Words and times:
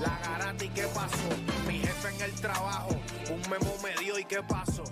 La 0.00 0.18
garata 0.18 0.64
y 0.64 0.68
qué 0.70 0.86
pasó, 0.88 1.28
mi 1.66 1.78
jefe 1.78 2.08
en 2.08 2.20
el 2.22 2.32
trabajo, 2.40 2.90
un 3.30 3.40
memo 3.50 3.74
me 3.82 3.94
dio 4.02 4.18
y 4.18 4.24
qué 4.24 4.42
pasó. 4.42 4.84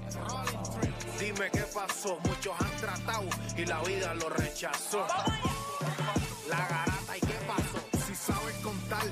Dime 1.18 1.50
qué 1.50 1.64
pasó, 1.74 2.18
muchos 2.24 2.54
han 2.60 2.76
tratado 2.76 3.24
y 3.56 3.64
la 3.64 3.80
vida 3.82 4.14
lo 4.14 4.28
rechazó. 4.28 5.06
La 6.48 6.58
garata 6.58 7.16
y 7.16 7.20
qué 7.20 7.38
pasó, 7.46 8.06
si 8.06 8.14
sabes 8.14 8.54
contar, 8.62 9.06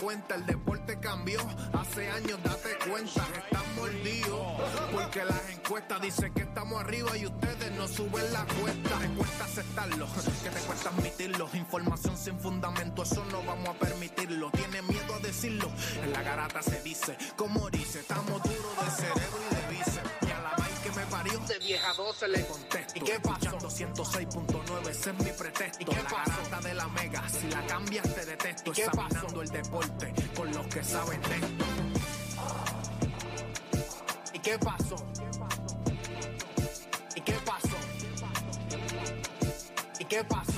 cuenta, 0.00 0.34
el 0.34 0.46
deporte 0.46 0.98
cambió, 1.00 1.40
hace 1.72 2.08
años 2.10 2.38
date 2.42 2.76
cuenta, 2.88 3.26
están 3.38 3.74
mordidos, 3.76 4.46
porque 4.92 5.24
las 5.24 5.50
encuestas 5.50 6.00
dicen 6.00 6.32
que 6.34 6.42
estamos 6.42 6.80
arriba 6.80 7.16
y 7.16 7.26
ustedes 7.26 7.72
no 7.72 7.88
suben 7.88 8.32
la 8.32 8.44
cuesta, 8.44 8.98
te 8.98 9.08
cuesta 9.08 9.44
aceptarlo, 9.44 10.06
que 10.42 10.50
te 10.50 10.60
cuesta 10.60 10.90
admitirlo, 10.90 11.48
información 11.54 12.16
sin 12.16 12.38
fundamento, 12.38 13.02
eso 13.02 13.24
no 13.30 13.42
vamos 13.42 13.68
a 13.68 13.74
permitirlo, 13.74 14.50
tiene 14.50 14.82
miedo 14.82 15.14
a 15.14 15.18
decirlo, 15.20 15.70
en 16.02 16.12
la 16.12 16.22
garata 16.22 16.62
se 16.62 16.82
dice, 16.82 17.16
como 17.36 17.70
dice, 17.70 18.00
estamos 18.00 18.42
duros 18.42 18.76
de 18.84 18.90
cerebro 18.90 19.38
y 19.50 19.54
de 19.54 19.78
vice, 19.78 20.00
y 20.22 20.30
a 20.30 20.40
la 20.40 20.50
vaina 20.56 20.82
que 20.82 20.90
me 20.90 21.06
parió, 21.06 21.38
de 21.40 21.58
vieja 21.58 21.92
12 21.94 22.28
le 22.28 22.46
contesto, 22.46 22.92
¿y 22.96 23.00
qué 23.00 23.20
pasó? 23.20 23.58
106.9, 23.58 24.55
ese 25.06 25.16
es 25.16 25.24
mi 25.24 25.32
pretexto, 25.32 25.82
¿y 25.82 25.84
qué 25.84 26.02
la 26.02 26.10
garata 26.10 26.60
de 26.68 26.74
la 26.74 26.88
mega, 26.88 27.28
si 27.28 27.48
la 27.48 27.64
cambias 27.66 28.12
te 28.12 28.24
detesto, 28.24 28.72
examinando 28.72 29.42
el 29.42 29.48
deporte 29.48 30.12
con 30.34 30.50
los 30.52 30.66
que 30.66 30.82
saben 30.82 31.20
de 31.22 31.34
esto. 31.36 31.64
¿Y 34.32 34.38
qué 34.40 34.58
pasó? 34.58 34.96
¿Y 37.14 37.20
qué 37.20 37.34
pasó? 37.44 37.76
¿Y 40.00 40.04
qué 40.04 40.24
pasó? 40.24 40.46
La 40.50 40.55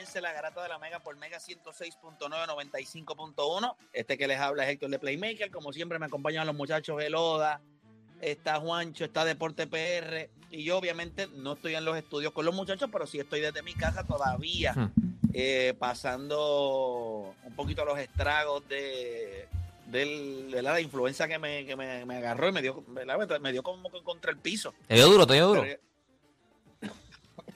comience 0.00 0.20
la 0.22 0.32
garata 0.32 0.62
de 0.62 0.68
la 0.70 0.78
Mega 0.78 0.98
por 1.00 1.14
Mega 1.16 1.38
106.9, 1.38 2.18
95.1. 2.18 3.76
Este 3.92 4.16
que 4.16 4.26
les 4.26 4.38
habla 4.40 4.64
es 4.64 4.70
Héctor 4.70 4.88
de 4.90 4.98
Playmaker, 4.98 5.50
como 5.50 5.72
siempre 5.74 5.98
me 5.98 6.06
acompañan 6.06 6.46
los 6.46 6.56
muchachos 6.56 7.02
Eloda, 7.02 7.60
está 8.22 8.58
Juancho, 8.60 9.04
está 9.04 9.26
Deporte 9.26 9.66
PR, 9.66 10.30
y 10.50 10.64
yo 10.64 10.78
obviamente 10.78 11.26
no 11.34 11.52
estoy 11.52 11.74
en 11.74 11.84
los 11.84 11.98
estudios 11.98 12.32
con 12.32 12.46
los 12.46 12.54
muchachos, 12.54 12.88
pero 12.90 13.06
sí 13.06 13.18
estoy 13.18 13.40
desde 13.40 13.62
mi 13.62 13.74
casa 13.74 14.02
todavía, 14.06 14.72
Hmm. 14.74 14.90
eh, 15.34 15.74
pasando 15.78 17.34
un 17.44 17.54
poquito 17.54 17.84
los 17.84 17.98
estragos 17.98 18.66
de... 18.68 19.48
del- 19.86 20.50
de 20.50 20.62
la 20.62 20.80
influenza 20.80 21.28
que 21.28 21.38
me, 21.38 21.66
que 21.66 21.76
me, 21.76 22.06
me 22.06 22.16
agarró 22.16 22.48
y 22.48 22.52
me 22.52 22.62
dio, 22.62 22.82
me 23.40 23.52
dio 23.52 23.62
como 23.62 23.90
contra 24.02 24.30
el 24.30 24.38
piso. 24.38 24.72
Te 24.88 24.94
dio 24.94 25.08
duro, 25.08 25.26
te 25.26 25.34
dio 25.34 25.46
duro. 25.48 25.62
Pero- 25.62 26.94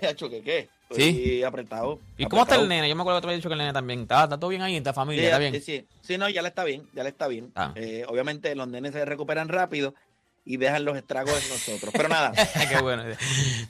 Hacho, 0.11 0.28
¿qué 0.28 0.43
qué? 0.43 0.69
Sí. 0.97 1.43
Apretado. 1.43 1.99
¿Y 2.16 2.27
cómo 2.27 2.43
está 2.43 2.56
el 2.56 2.69
nene? 2.69 2.88
Yo 2.88 2.94
me 2.97 3.03
acuerdo 3.03 3.19
que 3.19 3.22
te 3.22 3.27
había 3.28 3.37
dicho 3.37 3.49
que 3.49 3.55
el 3.55 3.59
nene 3.59 3.72
también. 3.72 4.00
¿Está, 4.03 4.25
está 4.25 4.38
todo 4.38 4.50
bien 4.50 4.62
ahí? 4.62 4.77
¿Está 4.77 4.93
Sí, 4.93 4.97
familia? 4.97 5.25
¿Está 5.25 5.38
bien? 5.38 5.53
sí, 5.55 5.60
sí. 5.60 5.87
Sí, 6.03 6.19
no, 6.19 6.28
ya 6.28 6.43
le 6.43 6.49
está 6.49 6.65
bien, 6.65 6.88
ya 6.94 7.03
le 7.03 7.09
está 7.09 7.27
bien. 7.28 7.50
Ah. 7.55 7.72
Eh, 7.75 8.05
obviamente 8.09 8.55
los 8.55 8.69
nenes 8.69 8.93
se 8.93 9.05
recuperan 9.05 9.49
rápido 9.49 9.94
y 10.44 10.56
dejan 10.59 10.84
los 10.84 10.97
estragos 10.97 11.43
en 11.43 11.49
nosotros. 11.50 11.93
Pero 11.97 12.09
nada, 12.09 12.32
Qué 12.71 12.81
bueno. 12.82 13.05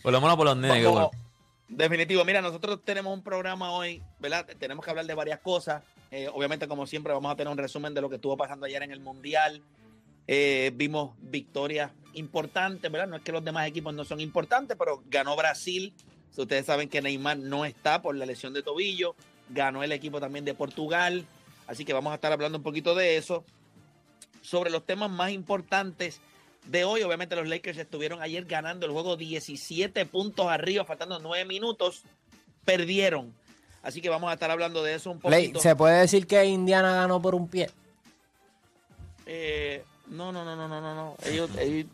Por 0.03 0.13
lo 0.13 0.21
menos 0.21 0.37
por 0.37 0.47
los 0.47 0.57
nenes, 0.57 0.79
qué 0.79 0.85
vamos- 0.85 1.11
bueno. 1.13 1.25
definitivo. 1.69 2.25
Mira, 2.25 2.43
nosotros 2.43 2.81
tenemos 2.85 3.13
un 3.17 3.23
programa 3.23 3.71
hoy, 3.73 4.03
¿verdad? 4.19 4.47
Tenemos 4.59 4.85
que 4.85 4.91
hablar 4.91 5.07
de 5.07 5.15
varias 5.15 5.39
cosas. 5.41 5.83
Eh, 6.11 6.29
obviamente, 6.33 6.69
como 6.69 6.87
siempre, 6.87 7.13
vamos 7.13 7.33
a 7.33 7.37
tener 7.37 7.51
un 7.51 7.59
resumen 7.59 7.93
de 7.95 8.01
lo 8.01 8.09
que 8.09 8.17
estuvo 8.17 8.37
pasando 8.37 8.67
ayer 8.67 8.83
en 8.83 8.91
el 8.93 9.01
Mundial. 9.01 9.63
Eh, 10.27 10.71
vimos 10.75 11.13
victorias 11.21 11.91
importantes, 12.15 12.91
¿verdad? 12.91 13.09
No 13.09 13.17
es 13.17 13.23
que 13.23 13.33
los 13.33 13.45
demás 13.45 13.67
equipos 13.69 13.93
no 13.95 14.05
son 14.05 14.21
importantes, 14.21 14.77
pero 14.79 15.03
ganó 15.07 15.37
Brasil. 15.37 15.93
Ustedes 16.37 16.67
saben 16.67 16.89
que 16.89 17.01
Neymar 17.01 17.39
no 17.39 17.65
está 17.65 18.03
por 18.03 18.17
la 18.17 18.27
lesión 18.27 18.53
de 18.53 18.63
tobillo. 18.63 19.15
Ganó 19.51 19.83
el 19.83 19.93
equipo 19.93 20.21
también 20.21 20.45
de 20.45 20.55
Portugal. 20.55 21.25
Así 21.67 21.85
que 21.85 21.93
vamos 21.93 22.13
a 22.13 22.17
estar 22.17 22.33
hablando 22.33 22.59
un 22.59 22.65
poquito 22.65 22.95
de 22.95 23.17
eso. 23.17 23.45
Sobre 24.43 24.71
los 24.71 24.85
temas 24.85 25.11
más 25.11 25.31
importantes 25.31 26.21
de 26.67 26.85
hoy, 26.85 27.03
obviamente 27.03 27.37
los 27.37 27.49
Lakers 27.49 27.79
estuvieron 27.79 28.21
ayer 28.21 28.45
ganando 28.45 28.87
el 28.87 28.93
juego 28.93 29.17
17 29.17 30.07
puntos 30.07 30.47
arriba, 30.49 30.85
faltando 30.85 31.19
9 31.19 31.45
minutos. 31.45 32.03
Perdieron. 32.65 33.33
Así 33.83 34.01
que 34.01 34.09
vamos 34.09 34.31
a 34.31 34.35
estar 34.35 34.51
hablando 34.51 34.83
de 34.83 34.95
eso 34.95 35.11
un 35.11 35.21
poquito. 35.21 35.61
¿Se 35.61 35.77
puede 35.77 36.01
decir 36.01 36.27
que 36.27 36.43
Indiana 36.45 36.95
ganó 36.95 37.21
por 37.21 37.35
un 37.35 37.49
pie? 37.49 37.71
Eh, 39.27 39.85
no, 40.15 40.33
no, 40.33 40.45
no, 40.45 40.57
no, 40.57 40.69
no, 40.69 40.81
no, 40.81 40.95
no. 40.95 41.17
Ellos, 41.25 41.51
ellos, 41.59 41.87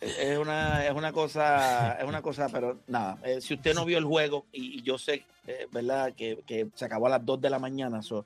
es 0.00 0.38
una, 0.38 0.84
es 0.86 0.92
una 0.92 1.12
cosa, 1.12 1.92
es 1.98 2.04
una 2.04 2.20
cosa, 2.22 2.48
pero 2.50 2.78
nada. 2.86 3.18
eh, 3.24 3.40
si 3.40 3.54
usted 3.54 3.74
no 3.74 3.84
vio 3.84 3.98
el 3.98 4.04
juego 4.04 4.44
y, 4.52 4.78
y 4.78 4.82
yo 4.82 4.98
sé, 4.98 5.24
eh, 5.46 5.66
verdad, 5.72 6.12
que, 6.14 6.40
que 6.46 6.66
se 6.74 6.84
acabó 6.84 7.06
a 7.06 7.10
las 7.10 7.24
2 7.24 7.40
de 7.40 7.50
la 7.50 7.58
mañana, 7.58 8.02
so, 8.02 8.24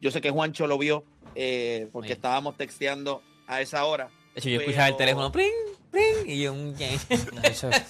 yo 0.00 0.10
sé 0.10 0.20
que 0.20 0.30
Juancho 0.30 0.66
lo 0.66 0.78
vio 0.78 1.04
eh, 1.34 1.88
porque 1.92 2.12
estábamos 2.12 2.56
texteando 2.56 3.22
a 3.46 3.60
esa 3.60 3.84
hora. 3.84 4.08
De 4.34 4.40
hecho, 4.40 4.48
yo 4.50 4.60
escuchaba 4.60 4.88
el 4.88 4.94
pero- 4.94 4.98
teléfono, 4.98 5.32
pring, 5.32 5.52
pring, 5.90 6.16
y 6.26 6.42
yo, 6.42 6.52
un... 6.52 6.74
Eso- 7.42 7.70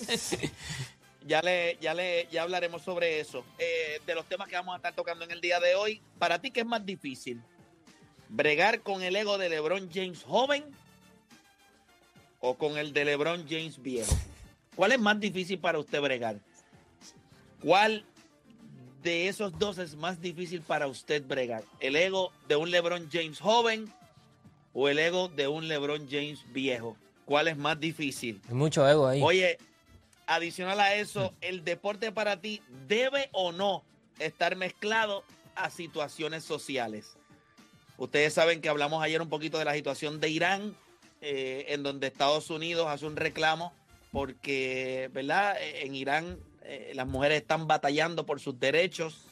Ya 1.26 1.42
le, 1.42 1.76
ya 1.80 1.92
le, 1.92 2.28
ya 2.30 2.42
hablaremos 2.44 2.82
sobre 2.82 3.18
eso. 3.18 3.44
Eh, 3.58 4.00
de 4.06 4.14
los 4.14 4.26
temas 4.26 4.47
que 4.47 4.54
vamos 4.54 4.74
a 4.74 4.76
estar 4.76 4.94
tocando 4.94 5.24
en 5.24 5.32
el 5.32 5.41
día 5.41 5.58
de 5.58 5.74
hoy. 5.74 6.00
Para 6.20 6.41
ti, 6.41 6.53
¿qué 6.53 6.60
es 6.60 6.66
más 6.66 6.86
difícil? 6.86 7.42
¿Bregar 8.28 8.81
con 8.81 9.03
el 9.03 9.16
ego 9.16 9.38
de 9.38 9.48
LeBron 9.48 9.91
James 9.92 10.22
joven 10.25 10.64
o 12.41 12.54
con 12.56 12.76
el 12.76 12.92
de 12.92 13.04
LeBron 13.04 13.47
James 13.48 13.81
viejo? 13.81 14.14
¿Cuál 14.75 14.92
es 14.92 15.00
más 15.00 15.19
difícil 15.20 15.59
para 15.59 15.78
usted 15.78 16.00
bregar? 16.00 16.41
¿Cuál 17.62 18.04
de 19.03 19.28
esos 19.28 19.59
dos 19.59 19.78
es 19.78 19.97
más 19.97 20.20
difícil 20.20 20.60
para 20.60 20.86
usted 20.86 21.25
bregar? 21.25 21.65
¿El 21.81 21.97
ego 21.97 22.32
de 22.48 22.56
un 22.56 22.70
LeBron 22.70 23.09
James 23.10 23.41
joven 23.41 23.92
o 24.72 24.89
el 24.89 24.98
ego 24.98 25.28
de 25.28 25.48
un 25.48 25.68
LeBron 25.68 26.09
James 26.10 26.45
viejo? 26.53 26.97
¿Cuál 27.24 27.48
es 27.48 27.56
más 27.56 27.78
difícil? 27.80 28.41
Hay 28.48 28.54
mucho 28.54 28.86
ego 28.89 29.06
ahí. 29.06 29.22
Oye, 29.22 29.59
adicional 30.27 30.80
a 30.80 30.95
eso, 30.95 31.33
¿el 31.41 31.65
deporte 31.65 32.12
para 32.12 32.41
ti 32.41 32.60
debe 32.86 33.30
o 33.33 33.53
no 33.53 33.84
estar 34.18 34.56
mezclado 34.56 35.24
a 35.54 35.71
situaciones 35.71 36.45
sociales? 36.45 37.16
Ustedes 37.98 38.34
saben 38.34 38.60
que 38.60 38.69
hablamos 38.69 39.03
ayer 39.03 39.22
un 39.22 39.28
poquito 39.28 39.59
de 39.59 39.65
la 39.65 39.75
situación 39.75 40.21
de 40.21 40.28
Irán, 40.28 40.77
eh, 41.21 41.66
en 41.69 41.83
donde 41.83 42.09
Estados 42.09 42.51
Unidos 42.51 42.87
hace 42.89 43.07
un 43.07 43.16
reclamo 43.16 43.72
porque, 44.13 45.10
¿verdad? 45.13 45.57
Eh, 45.60 45.84
En 45.84 45.95
Irán 45.95 46.39
eh, 46.69 46.93
las 46.95 47.07
mujeres 47.07 47.41
están 47.41 47.66
batallando 47.66 48.27
por 48.27 48.41
sus 48.41 48.59
derechos 48.59 49.27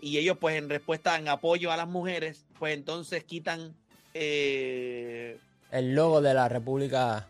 y 0.00 0.18
ellos 0.18 0.36
pues 0.38 0.56
en 0.56 0.68
respuesta, 0.68 1.16
en 1.16 1.26
apoyo 1.26 1.72
a 1.72 1.76
las 1.76 1.88
mujeres, 1.88 2.44
pues 2.58 2.74
entonces 2.74 3.24
quitan 3.24 3.74
eh, 4.12 5.38
El 5.70 5.94
logo 5.94 6.20
de 6.20 6.34
la 6.34 6.48
República 6.48 7.28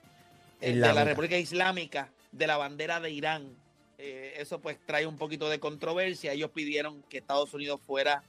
eh, 0.61 0.73
de 0.73 0.77
la 0.77 0.89
Islámica. 0.89 1.05
República 1.05 1.39
Islámica, 1.39 2.13
de 2.33 2.47
la 2.47 2.57
bandera 2.57 3.01
de 3.01 3.11
Irán. 3.11 3.57
Eso 3.99 4.61
pues 4.61 4.79
trae 4.85 5.07
un 5.07 5.17
poquito 5.17 5.49
de 5.49 5.59
controversia. 5.59 6.33
Ellos 6.33 6.51
pidieron 6.51 7.03
que 7.05 7.19
Estados 7.19 7.55
Unidos 7.55 7.81
fuera 7.87 8.23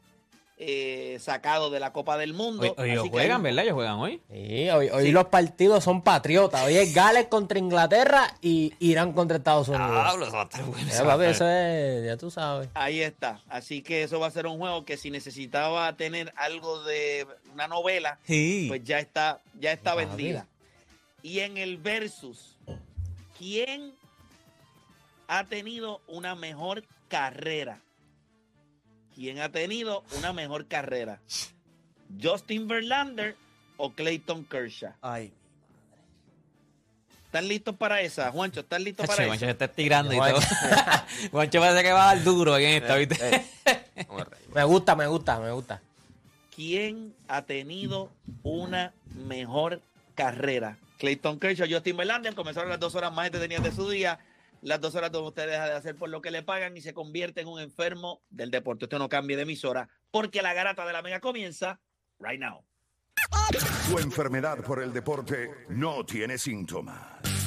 eh, 0.60 1.18
sacado 1.20 1.70
de 1.70 1.80
la 1.80 1.94
Copa 1.94 2.18
del 2.18 2.34
Mundo. 2.34 2.64
Hoy, 2.64 2.74
hoy 2.78 2.90
ellos 2.90 3.02
Así 3.04 3.10
que 3.10 3.18
juegan, 3.18 3.38
hay- 3.38 3.44
¿verdad? 3.44 3.64
Ellos 3.66 3.76
juegan 3.76 3.96
hoy. 4.00 4.22
Sí, 4.32 4.70
hoy, 4.72 4.90
hoy 4.90 5.12
los 5.12 5.26
partidos 5.26 5.84
son 5.84 6.02
patriotas. 6.02 6.66
Hoy 6.66 6.76
es 6.78 6.94
Gales 6.96 7.28
contra 7.28 7.60
Inglaterra 7.60 8.28
y 8.42 8.74
Irán 8.80 9.14
contra 9.14 9.38
Estados 9.38 9.68
Unidos. 9.68 9.92
Diablo, 9.92 10.26
eso 10.26 10.36
va 10.36 10.42
a 10.42 10.46
estar 10.46 10.64
bueno, 10.66 10.88
Eh, 10.88 10.92
eso 10.92 11.06
papi, 11.06 11.24
es, 11.26 12.06
ya 12.08 12.18
tú 12.18 12.32
sabes. 12.32 12.70
Ahí 12.74 13.02
está. 13.02 13.40
Así 13.50 13.84
que 13.84 14.02
eso 14.04 14.20
va 14.20 14.28
a 14.28 14.32
ser 14.32 14.48
un 14.48 14.58
juego 14.58 14.84
que 14.84 14.98
si 14.98 15.12
necesitaba 15.12 15.96
tener 15.96 16.34
algo 16.36 16.82
de 16.84 17.28
una 17.54 17.68
novela, 17.68 18.18
Sí. 18.26 18.66
pues 18.68 18.84
ya 18.84 18.98
está, 19.00 19.40
ya 19.60 19.72
está 19.72 19.94
Papi. 19.94 20.06
vendida. 20.08 20.48
Y 21.22 21.40
en 21.42 21.58
el 21.58 21.78
versus, 21.78 22.56
¿quién 23.38 23.94
ha 25.28 25.44
tenido 25.44 26.02
una 26.08 26.34
mejor 26.36 26.84
carrera? 27.10 27.80
¿Quién 29.18 29.40
ha 29.40 29.50
tenido 29.50 30.04
una 30.20 30.32
mejor 30.32 30.68
carrera? 30.68 31.20
¿Justin 32.22 32.68
Verlander 32.68 33.36
o 33.78 33.92
Clayton 33.92 34.46
Kershaw? 34.46 34.94
Ay, 35.02 35.34
¿Están 37.26 37.48
listos 37.48 37.76
para 37.76 38.00
esa? 38.02 38.32
Juancho, 38.32 38.60
¿están 38.60 38.84
listos 38.84 39.08
para 39.08 39.26
Juancho 39.26 39.46
se 39.46 39.52
está 39.52 39.66
estirando 39.66 40.14
y 40.14 40.18
Juancho. 40.18 40.40
todo. 40.40 41.30
Juancho 41.32 41.60
parece 41.60 41.84
que 41.84 41.92
va 41.92 42.12
a 42.12 42.16
dar 42.16 42.24
duro 42.24 42.58
en 42.60 42.84
esta, 42.84 42.96
¿viste? 42.96 43.16
eh, 43.36 43.46
a 43.66 44.24
reír. 44.24 44.48
Me 44.54 44.64
gusta, 44.64 44.96
me 44.96 45.08
gusta, 45.08 45.40
me 45.40 45.52
gusta. 45.52 45.82
¿Quién 46.56 47.16
ha 47.28 47.42
tenido 47.42 48.12
una 48.44 48.94
mejor 49.16 49.82
carrera? 50.14 50.78
Clayton 51.00 51.40
Kershaw, 51.40 51.68
Justin 51.68 51.98
Verlander 51.98 52.36
comenzaron 52.36 52.70
las 52.70 52.80
dos 52.80 52.94
horas 52.94 53.12
más 53.12 53.26
entretenidas 53.26 53.64
de 53.64 53.72
su 53.72 53.90
día. 53.90 54.20
Las 54.62 54.82
dos 54.82 54.96
horas 54.96 55.12
donde 55.12 55.30
usted 55.30 55.48
deja 55.48 55.66
de 55.66 55.74
hacer 55.74 55.96
por 55.96 56.10
lo 56.10 56.22
que 56.22 56.32
le 56.32 56.44
pagan 56.44 56.76
y 56.76 56.82
se 56.82 56.94
convierte 56.94 57.42
en 57.42 57.48
un 57.48 57.60
enfermo 57.60 58.22
del 58.30 58.52
deporte. 58.52 58.86
Usted 58.86 58.98
no 58.98 59.10
cambie 59.10 59.36
de 59.36 59.44
emisora 59.44 59.90
porque 60.12 60.42
la 60.42 60.54
garata 60.54 60.86
de 60.86 60.94
la 60.94 61.02
mega 61.02 61.20
comienza 61.20 61.80
right 62.20 62.40
now. 62.40 62.64
Tu 63.90 64.00
enfermedad 64.00 64.64
por 64.64 64.82
el 64.82 64.92
deporte 64.92 65.50
no 65.70 66.06
tiene 66.06 66.38
síntomas, 66.38 67.22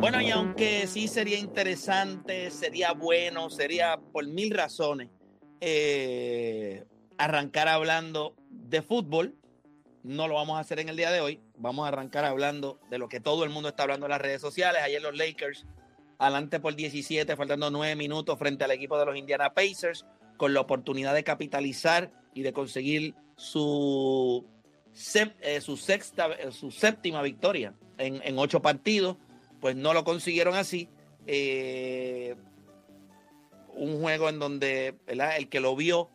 Bueno, 0.00 0.22
y 0.22 0.30
aunque 0.30 0.86
sí 0.86 1.08
sería 1.08 1.38
interesante, 1.38 2.50
sería 2.50 2.92
bueno, 2.92 3.50
sería 3.50 3.98
por 3.98 4.26
mil 4.26 4.50
razones 4.50 5.10
eh, 5.60 6.86
arrancar 7.18 7.68
hablando 7.68 8.34
de 8.48 8.80
fútbol, 8.80 9.36
no 10.02 10.26
lo 10.26 10.36
vamos 10.36 10.56
a 10.56 10.60
hacer 10.60 10.80
en 10.80 10.88
el 10.88 10.96
día 10.96 11.10
de 11.10 11.20
hoy. 11.20 11.42
Vamos 11.58 11.84
a 11.84 11.88
arrancar 11.88 12.24
hablando 12.24 12.80
de 12.88 12.96
lo 12.96 13.10
que 13.10 13.20
todo 13.20 13.44
el 13.44 13.50
mundo 13.50 13.68
está 13.68 13.82
hablando 13.82 14.06
en 14.06 14.10
las 14.10 14.22
redes 14.22 14.40
sociales. 14.40 14.80
Ayer 14.82 15.02
los 15.02 15.14
Lakers, 15.14 15.66
adelante 16.18 16.60
por 16.60 16.74
17, 16.74 17.36
faltando 17.36 17.70
9 17.70 17.94
minutos 17.94 18.38
frente 18.38 18.64
al 18.64 18.70
equipo 18.70 18.98
de 18.98 19.04
los 19.04 19.16
Indiana 19.18 19.52
Pacers, 19.52 20.06
con 20.38 20.54
la 20.54 20.60
oportunidad 20.60 21.12
de 21.12 21.24
capitalizar 21.24 22.10
y 22.32 22.40
de 22.40 22.54
conseguir 22.54 23.14
su, 23.36 24.46
eh, 25.42 25.60
su, 25.60 25.76
sexta, 25.76 26.32
eh, 26.32 26.52
su 26.52 26.70
séptima 26.70 27.20
victoria 27.20 27.74
en, 27.98 28.22
en 28.24 28.38
ocho 28.38 28.62
partidos. 28.62 29.18
Pues 29.60 29.76
no 29.76 29.92
lo 29.94 30.04
consiguieron 30.04 30.54
así. 30.54 30.88
Eh, 31.26 32.34
un 33.74 34.00
juego 34.00 34.28
en 34.28 34.38
donde 34.38 34.94
¿verdad? 35.06 35.36
el 35.36 35.48
que 35.48 35.60
lo 35.60 35.76
vio, 35.76 36.08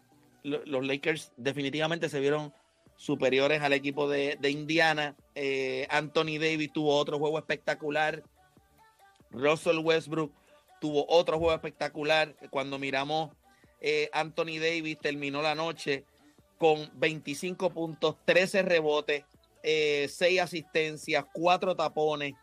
lo- 0.44 0.64
los 0.66 0.86
Lakers 0.86 1.32
definitivamente 1.38 2.10
se 2.10 2.20
vieron 2.20 2.54
superiores 2.98 3.62
al 3.62 3.74
equipo 3.74 4.10
de, 4.10 4.38
de 4.40 4.50
Indiana. 4.50 5.16
Eh, 5.36 5.88
Anthony 5.90 6.38
Davis 6.40 6.72
tuvo 6.74 6.96
otro 6.98 7.18
juego 7.20 7.38
espectacular. 7.38 8.24
Russell 9.32 9.80
Westbrook 9.80 10.32
tuvo 10.80 11.06
otro 11.10 11.38
juego 11.38 11.54
espectacular. 11.54 12.36
Cuando 12.50 12.80
miramos, 12.80 13.32
eh, 13.82 14.10
Anthony 14.14 14.60
Davis 14.60 14.98
terminó 15.00 15.42
la 15.42 15.56
noche 15.56 16.06
con 16.58 16.90
25 16.96 17.70
puntos, 17.72 18.16
13 18.26 18.62
rebotes, 18.62 19.26
eh, 19.62 20.08
6 20.10 20.40
asistencias, 20.42 21.26
4 21.34 21.76
tapones. 21.76 22.34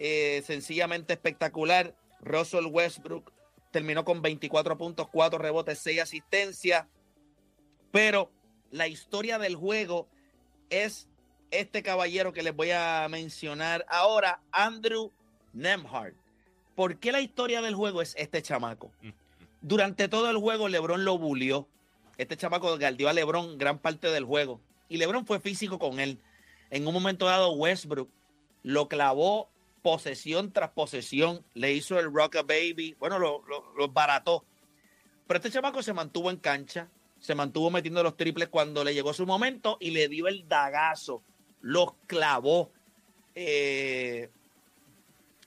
Eh, 0.00 0.42
sencillamente 0.46 1.12
espectacular. 1.12 1.94
Russell 2.20 2.66
Westbrook 2.66 3.30
terminó 3.70 4.04
con 4.04 4.22
24 4.22 4.76
puntos, 4.78 5.08
4 5.12 5.38
rebotes, 5.38 5.78
6 5.78 6.00
asistencias. 6.00 6.86
Pero 7.92 8.32
la 8.70 8.88
historia 8.88 9.38
del 9.38 9.56
juego 9.56 10.08
es 10.70 11.06
este 11.50 11.82
caballero 11.82 12.32
que 12.32 12.42
les 12.42 12.56
voy 12.56 12.70
a 12.70 13.06
mencionar 13.10 13.84
ahora, 13.88 14.40
Andrew 14.52 15.12
Nemhart. 15.52 16.16
¿Por 16.74 16.98
qué 16.98 17.12
la 17.12 17.20
historia 17.20 17.60
del 17.60 17.74
juego 17.74 18.00
es 18.00 18.14
este 18.16 18.40
chamaco? 18.40 18.90
Durante 19.60 20.08
todo 20.08 20.30
el 20.30 20.38
juego, 20.38 20.68
LeBron 20.68 21.04
lo 21.04 21.18
bulió. 21.18 21.68
Este 22.16 22.38
chamaco 22.38 22.78
galdió 22.78 23.10
a 23.10 23.12
LeBron 23.12 23.58
gran 23.58 23.78
parte 23.78 24.08
del 24.08 24.24
juego. 24.24 24.62
Y 24.88 24.96
LeBron 24.96 25.26
fue 25.26 25.40
físico 25.40 25.78
con 25.78 26.00
él. 26.00 26.18
En 26.70 26.86
un 26.86 26.94
momento 26.94 27.26
dado, 27.26 27.52
Westbrook 27.52 28.08
lo 28.62 28.88
clavó 28.88 29.50
posesión 29.82 30.52
tras 30.52 30.70
posesión. 30.70 31.44
Le 31.54 31.72
hizo 31.72 31.98
el 31.98 32.12
rock 32.12 32.36
a 32.36 32.42
baby. 32.42 32.96
Bueno, 32.98 33.18
lo, 33.18 33.42
barató. 33.88 34.44
Pero 35.26 35.38
este 35.38 35.50
chamaco 35.50 35.82
se 35.82 35.92
mantuvo 35.92 36.30
en 36.30 36.36
cancha. 36.36 36.88
Se 37.18 37.34
mantuvo 37.34 37.70
metiendo 37.70 38.02
los 38.02 38.16
triples 38.16 38.48
cuando 38.48 38.82
le 38.82 38.94
llegó 38.94 39.12
su 39.12 39.26
momento 39.26 39.76
y 39.80 39.90
le 39.90 40.08
dio 40.08 40.28
el 40.28 40.48
dagazo. 40.48 41.22
Los 41.60 41.92
clavó. 42.06 42.72
Eh, 43.34 44.30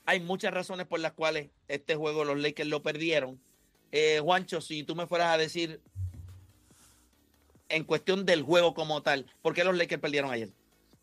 hay 0.06 0.20
muchas 0.20 0.54
razones 0.54 0.86
por 0.86 1.00
las 1.00 1.12
cuales 1.12 1.50
este 1.68 1.96
juego 1.96 2.24
los 2.24 2.38
Lakers 2.38 2.68
lo 2.68 2.82
perdieron. 2.82 3.40
Eh, 3.92 4.20
Juancho, 4.22 4.60
si 4.60 4.82
tú 4.84 4.94
me 4.94 5.06
fueras 5.06 5.32
a 5.32 5.38
decir 5.38 5.80
en 7.68 7.84
cuestión 7.84 8.26
del 8.26 8.42
juego 8.42 8.74
como 8.74 9.02
tal, 9.02 9.26
¿por 9.42 9.54
qué 9.54 9.64
los 9.64 9.76
Lakers 9.76 10.00
perdieron 10.00 10.30
ayer? 10.30 10.50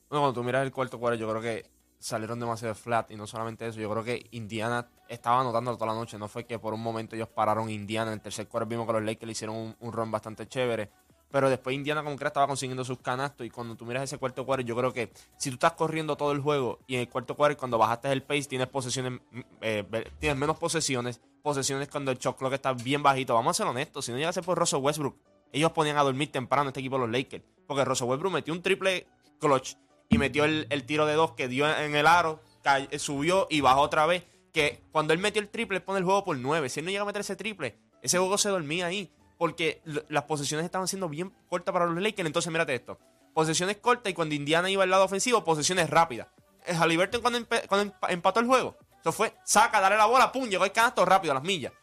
Bueno, 0.10 0.24
cuando 0.24 0.34
tú 0.34 0.44
miras 0.44 0.64
el 0.64 0.72
cuarto 0.72 1.00
cuarto, 1.00 1.20
yo 1.20 1.30
creo 1.30 1.42
que 1.42 1.66
salieron 2.02 2.40
demasiado 2.40 2.76
flat. 2.76 3.12
Y 3.12 3.16
no 3.16 3.28
solamente 3.28 3.68
eso, 3.68 3.80
yo 3.80 3.90
creo 3.90 4.04
que 4.04 4.28
Indiana 4.32 4.88
estaba 5.08 5.40
anotando 5.40 5.76
toda 5.76 5.94
la 5.94 6.00
noche, 6.00 6.18
no 6.18 6.28
fue 6.28 6.46
que 6.46 6.60
por 6.60 6.74
un 6.74 6.82
momento 6.82 7.16
ellos 7.16 7.30
pararon 7.30 7.70
Indiana, 7.70 8.12
en 8.12 8.16
el 8.16 8.22
tercer 8.22 8.48
cuarto 8.48 8.68
vimos 8.68 8.88
que 8.88 8.94
los 8.94 9.04
Lakers 9.04 9.26
le 9.26 9.32
hicieron 9.32 9.56
un, 9.56 9.76
un 9.80 9.94
run 9.94 10.12
bastante 10.12 10.48
chévere, 10.48 10.90
pero 11.32 11.50
después 11.50 11.76
Indiana 11.76 12.04
como 12.04 12.18
que 12.18 12.26
estaba 12.26 12.48
consiguiendo 12.48 12.84
sus 12.84 13.00
canastos. 13.00 13.46
Y 13.46 13.50
cuando 13.50 13.76
tú 13.76 13.86
miras 13.86 14.04
ese 14.04 14.18
cuarto 14.18 14.46
cuarto, 14.46 14.66
yo 14.66 14.76
creo 14.76 14.92
que 14.92 15.12
si 15.38 15.50
tú 15.50 15.56
estás 15.56 15.74
corriendo 15.74 16.18
todo 16.18 16.32
el 16.32 16.42
juego 16.42 16.80
y 16.88 16.96
en 16.96 17.02
el 17.02 17.10
cuarto 17.10 17.36
cuarto 17.36 17.58
cuando 17.58 17.78
bajaste 17.78 18.12
el 18.12 18.24
pace 18.24 18.44
tienes 18.44 18.68
posesiones, 18.68 19.22
mm, 19.32 19.40
eh, 19.62 20.12
tienes 20.20 20.38
menos 20.38 20.58
posesiones, 20.58 21.22
posesiones 21.42 21.88
cuando 21.88 22.12
el 22.12 22.18
shot 22.18 22.38
clock 22.38 22.54
está 22.54 22.74
bien 22.74 23.02
bajito, 23.02 23.34
vamos 23.34 23.52
a 23.52 23.58
ser 23.58 23.68
honestos, 23.68 24.06
si 24.06 24.12
no 24.12 24.18
llegase 24.18 24.42
por 24.42 24.58
Russell 24.58 24.80
Westbrook, 24.80 25.16
ellos 25.54 25.72
ponían 25.72 25.98
a 25.98 26.04
dormir 26.04 26.32
temprano 26.32 26.70
este 26.70 26.80
equipo 26.80 26.98
los 26.98 27.10
Lakers, 27.10 27.44
porque 27.68 27.86
Russell 27.86 28.08
Westbrook 28.08 28.34
metió 28.34 28.54
un 28.54 28.62
triple 28.62 29.08
clutch 29.40 29.76
y 30.12 30.18
metió 30.18 30.44
el, 30.46 30.68
el 30.70 30.86
tiro 30.86 31.06
de 31.06 31.14
dos 31.16 31.32
que 31.32 31.48
dio 31.48 31.68
en 31.76 31.96
el 31.96 32.06
aro, 32.06 32.42
cay- 32.62 32.88
subió 33.00 33.48
y 33.50 33.62
bajó 33.62 33.82
otra 33.82 34.06
vez. 34.06 34.24
Que 34.54 34.84
cuando 34.92 35.14
él 35.14 35.20
metió 35.20 35.42
el 35.42 35.48
triple, 35.50 35.80
pone 35.80 36.00
el 36.00 36.06
juego 36.06 36.24
por 36.26 36.38
nueve. 36.38 36.70
Si 36.70 36.82
él 36.82 36.86
no 36.86 36.92
llega 36.92 37.04
a 37.04 37.06
meter 37.06 37.22
ese 37.22 37.36
triple, 37.38 37.78
ese 38.02 38.18
juego 38.20 38.38
se 38.38 38.50
dormía 38.50 38.86
ahí. 38.86 39.12
Porque 39.38 39.82
las 40.10 40.26
posiciones 40.26 40.66
estaban 40.66 40.88
siendo 40.88 41.10
bien 41.10 41.34
cortas 41.48 41.74
para 41.74 41.86
los 41.86 42.00
Lakers. 42.04 42.28
Entonces, 42.28 42.52
mírate 42.52 42.76
esto: 42.76 43.00
posesiones 43.34 43.78
cortas 43.78 44.12
y 44.12 44.14
cuando 44.14 44.36
Indiana 44.36 44.70
iba 44.70 44.84
al 44.84 44.90
lado 44.90 45.06
ofensivo, 45.06 45.44
posesiones 45.44 45.90
rápidas. 45.90 46.28
El 46.66 46.76
Halliburton 46.76 47.22
cuando, 47.22 47.40
cuando 47.68 47.92
empa- 47.92 48.12
empató 48.12 48.40
el 48.42 48.46
juego, 48.46 48.78
eso 49.00 49.12
fue 49.12 49.34
saca, 49.46 49.80
dale 49.82 49.98
la 49.98 50.06
bola, 50.06 50.32
pum, 50.32 50.48
llegó 50.48 50.66
el 50.66 50.72
canasto 50.72 51.06
rápido 51.06 51.32
a 51.32 51.36
las 51.36 51.44
millas. 51.44 51.74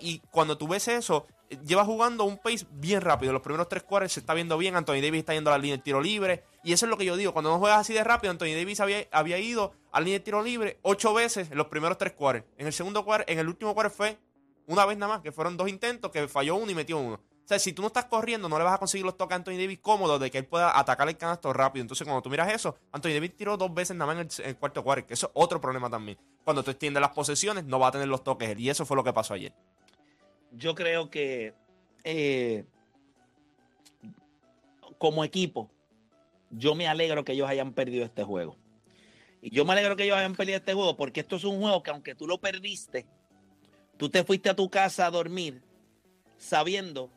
Y 0.00 0.20
cuando 0.30 0.56
tú 0.58 0.66
ves 0.66 0.88
eso, 0.88 1.26
eh, 1.28 1.32
lleva 1.62 1.84
jugando 1.84 2.24
un 2.24 2.38
pace 2.38 2.66
bien 2.72 3.00
rápido. 3.00 3.32
Los 3.32 3.42
primeros 3.42 3.68
tres 3.68 3.82
cuartos 3.82 4.12
se 4.12 4.20
está 4.20 4.34
viendo 4.34 4.58
bien. 4.58 4.76
Anthony 4.76 5.00
Davis 5.02 5.20
está 5.20 5.34
yendo 5.34 5.50
a 5.50 5.54
la 5.54 5.58
línea 5.58 5.76
de 5.76 5.82
tiro 5.82 6.00
libre. 6.00 6.44
Y 6.62 6.72
eso 6.72 6.86
es 6.86 6.90
lo 6.90 6.96
que 6.96 7.04
yo 7.04 7.16
digo. 7.16 7.32
Cuando 7.32 7.50
no 7.50 7.58
juegas 7.58 7.80
así 7.80 7.92
de 7.92 8.04
rápido, 8.04 8.30
Anthony 8.30 8.54
Davis 8.56 8.80
había, 8.80 9.06
había 9.12 9.38
ido 9.38 9.72
a 9.92 10.00
la 10.00 10.04
línea 10.04 10.18
de 10.18 10.24
tiro 10.24 10.42
libre 10.42 10.78
ocho 10.82 11.14
veces 11.14 11.50
en 11.50 11.58
los 11.58 11.68
primeros 11.68 11.98
tres 11.98 12.12
cuartos. 12.12 12.50
En 12.58 12.66
el 12.66 12.72
segundo 12.72 13.04
cuarto, 13.04 13.30
en 13.30 13.38
el 13.38 13.48
último 13.48 13.74
cuarto 13.74 13.94
fue 13.94 14.18
una 14.66 14.86
vez 14.86 14.96
nada 14.96 15.14
más, 15.14 15.22
que 15.22 15.32
fueron 15.32 15.56
dos 15.56 15.68
intentos, 15.68 16.10
que 16.10 16.26
falló 16.28 16.56
uno 16.56 16.70
y 16.70 16.74
metió 16.74 16.98
uno. 16.98 17.14
O 17.44 17.46
sea, 17.46 17.58
si 17.58 17.74
tú 17.74 17.82
no 17.82 17.88
estás 17.88 18.06
corriendo, 18.06 18.48
no 18.48 18.56
le 18.56 18.64
vas 18.64 18.72
a 18.72 18.78
conseguir 18.78 19.04
los 19.04 19.18
toques 19.18 19.34
a 19.34 19.36
Anthony 19.36 19.58
Davis 19.58 19.78
cómodos 19.80 20.18
de 20.18 20.30
que 20.30 20.38
él 20.38 20.46
pueda 20.46 20.78
atacar 20.78 21.06
el 21.10 21.18
canasto 21.18 21.52
rápido. 21.52 21.82
Entonces, 21.82 22.06
cuando 22.06 22.22
tú 22.22 22.30
miras 22.30 22.50
eso, 22.50 22.74
Anthony 22.90 23.10
Davis 23.10 23.36
tiró 23.36 23.58
dos 23.58 23.72
veces 23.74 23.94
nada 23.94 24.14
más 24.14 24.38
en 24.38 24.46
el, 24.46 24.56
cuarto 24.56 24.82
cuarto, 24.82 25.06
que 25.06 25.12
eso 25.12 25.26
es 25.26 25.32
otro 25.34 25.60
problema 25.60 25.90
también. 25.90 26.16
Cuando 26.42 26.62
tú 26.62 26.70
extiendes 26.70 27.02
las 27.02 27.10
posesiones, 27.10 27.64
no 27.64 27.78
va 27.78 27.88
a 27.88 27.92
tener 27.92 28.08
los 28.08 28.24
toques 28.24 28.48
él. 28.48 28.60
Y 28.60 28.70
eso 28.70 28.86
fue 28.86 28.96
lo 28.96 29.04
que 29.04 29.12
pasó 29.12 29.34
ayer. 29.34 29.52
Yo 30.56 30.74
creo 30.74 31.10
que 31.10 31.54
eh, 32.04 32.64
como 34.98 35.24
equipo 35.24 35.70
yo 36.50 36.74
me 36.74 36.86
alegro 36.86 37.24
que 37.24 37.32
ellos 37.32 37.48
hayan 37.48 37.72
perdido 37.72 38.04
este 38.04 38.22
juego. 38.22 38.56
Y 39.42 39.50
yo 39.50 39.64
me 39.64 39.72
alegro 39.72 39.96
que 39.96 40.04
ellos 40.04 40.16
hayan 40.16 40.34
perdido 40.34 40.58
este 40.58 40.72
juego 40.72 40.96
porque 40.96 41.20
esto 41.20 41.36
es 41.36 41.44
un 41.44 41.60
juego 41.60 41.82
que 41.82 41.90
aunque 41.90 42.14
tú 42.14 42.26
lo 42.26 42.38
perdiste, 42.38 43.06
tú 43.96 44.08
te 44.08 44.24
fuiste 44.24 44.50
a 44.50 44.56
tu 44.56 44.70
casa 44.70 45.06
a 45.06 45.10
dormir 45.10 45.62
sabiendo 46.38 47.10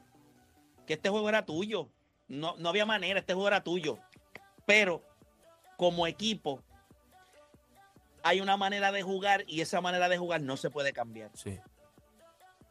que 0.85 0.93
este 0.93 1.09
juego 1.09 1.29
era 1.29 1.45
tuyo. 1.45 1.89
No, 2.27 2.55
no 2.57 2.69
había 2.69 2.85
manera, 2.85 3.19
este 3.19 3.33
juego 3.33 3.47
era 3.47 3.63
tuyo. 3.63 3.99
Pero 4.65 5.01
como 5.77 6.07
equipo 6.07 6.61
hay 8.23 8.41
una 8.41 8.57
manera 8.57 8.91
de 8.91 9.03
jugar 9.03 9.45
y 9.47 9.61
esa 9.61 9.79
manera 9.79 10.09
de 10.09 10.17
jugar 10.17 10.41
no 10.41 10.57
se 10.57 10.69
puede 10.69 10.91
cambiar. 10.91 11.31
Sí. 11.33 11.57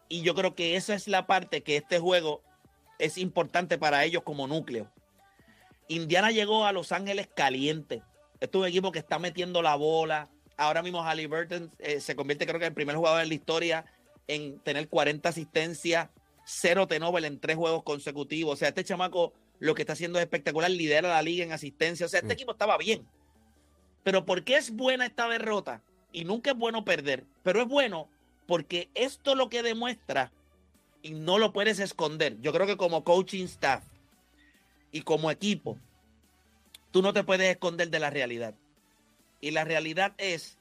Y 0.09 0.23
yo 0.23 0.35
creo 0.35 0.55
que 0.55 0.77
esa 0.77 0.95
es 0.95 1.09
la 1.09 1.27
parte 1.27 1.63
que 1.63 1.77
este 1.77 1.99
juego 1.99 2.43
es 2.99 3.19
importante 3.19 3.79
para 3.79 4.05
ellos 4.05 4.23
como 4.23 4.47
núcleo. 4.47 4.91
Indiana 5.89 6.31
llegó 6.31 6.65
a 6.67 6.73
Los 6.73 6.93
Ángeles 6.93 7.29
caliente. 7.35 8.03
Este 8.41 8.57
es 8.59 8.63
un 8.63 8.67
equipo 8.69 8.93
que 8.93 8.99
está 8.99 9.19
metiendo 9.19 9.63
la 9.63 9.77
bola. 9.77 10.29
Ahora 10.57 10.83
mismo 10.83 11.03
Halliburton 11.03 11.71
eh, 11.79 12.01
se 12.01 12.17
convierte 12.17 12.47
creo 12.47 12.59
que 12.59 12.67
en 12.67 12.71
el 12.73 12.75
primer 12.75 12.97
jugador 12.97 13.23
en 13.23 13.29
la 13.29 13.35
historia 13.35 13.85
en 14.29 14.59
tener 14.61 14.89
40 14.89 15.29
asistencias, 15.29 16.09
cero 16.45 16.87
tenovel 16.89 17.25
en 17.25 17.39
tres 17.39 17.57
juegos 17.57 17.83
consecutivos. 17.83 18.55
O 18.55 18.57
sea, 18.57 18.69
este 18.69 18.85
chamaco 18.85 19.33
lo 19.59 19.75
que 19.75 19.83
está 19.83 19.93
haciendo 19.95 20.19
es 20.19 20.25
espectacular, 20.25 20.71
lidera 20.71 21.09
la 21.09 21.23
liga 21.23 21.45
en 21.45 21.53
asistencia. 21.53 22.07
O 22.07 22.09
sea, 22.09 22.19
este 22.21 22.31
Sí. 22.31 22.35
equipo 22.35 22.53
estaba 22.53 22.77
bien. 22.79 23.07
Pero 24.03 24.25
¿por 24.25 24.45
qué 24.45 24.57
es 24.57 24.71
buena 24.71 25.07
esta 25.07 25.29
derrota? 25.29 25.83
Y 26.13 26.25
nunca 26.25 26.51
es 26.53 26.57
bueno 26.57 26.85
perder, 26.85 27.25
pero 27.43 27.61
es 27.63 27.69
bueno 27.69 28.09
porque 28.47 28.89
esto 28.95 29.35
lo 29.35 29.49
que 29.49 29.63
demuestra 29.63 30.33
y 31.03 31.13
no 31.13 31.39
lo 31.39 31.53
puedes 31.53 31.79
esconder. 31.79 32.41
Yo 32.41 32.53
creo 32.53 32.67
que 32.67 32.77
como 32.77 33.05
coaching 33.05 33.45
staff 33.45 33.85
y 34.93 35.03
como 35.03 35.31
equipo, 35.31 35.79
tú 36.91 37.03
no 37.03 37.13
te 37.13 37.25
puedes 37.25 37.51
esconder 37.51 37.91
de 37.91 38.01
la 38.01 38.11
realidad. 38.11 38.55
Y 39.41 39.51
la 39.51 39.65
realidad 39.65 40.15
es 40.19 40.59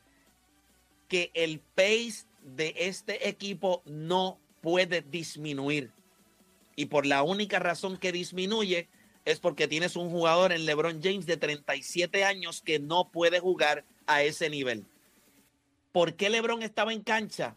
que 1.08 1.32
el 1.34 1.60
pace 1.60 2.25
de 2.44 2.74
este 2.77 3.30
equipo 3.30 3.82
no 3.86 4.38
puede 4.62 5.01
disminuir. 5.01 5.92
Y 6.75 6.88
por 6.88 7.06
la 7.06 7.24
única 7.24 7.60
razón 7.60 7.98
que 7.98 8.12
disminuye 8.12 8.89
es 9.24 9.39
porque 9.39 9.68
tienes 9.68 9.96
un 9.96 10.10
jugador 10.10 10.51
en 10.51 10.65
LeBron 10.65 11.01
James 11.01 11.25
de 11.25 11.38
37 11.38 12.24
años 12.24 12.62
que 12.62 12.80
no 12.80 13.10
puede 13.10 13.39
jugar 13.39 13.84
a 14.06 14.24
ese 14.24 14.50
nivel. 14.50 14.86
¿Por 15.92 16.15
qué 16.15 16.30
LeBron 16.30 16.62
estaba 16.62 16.94
en 16.94 17.01
cancha? 17.01 17.56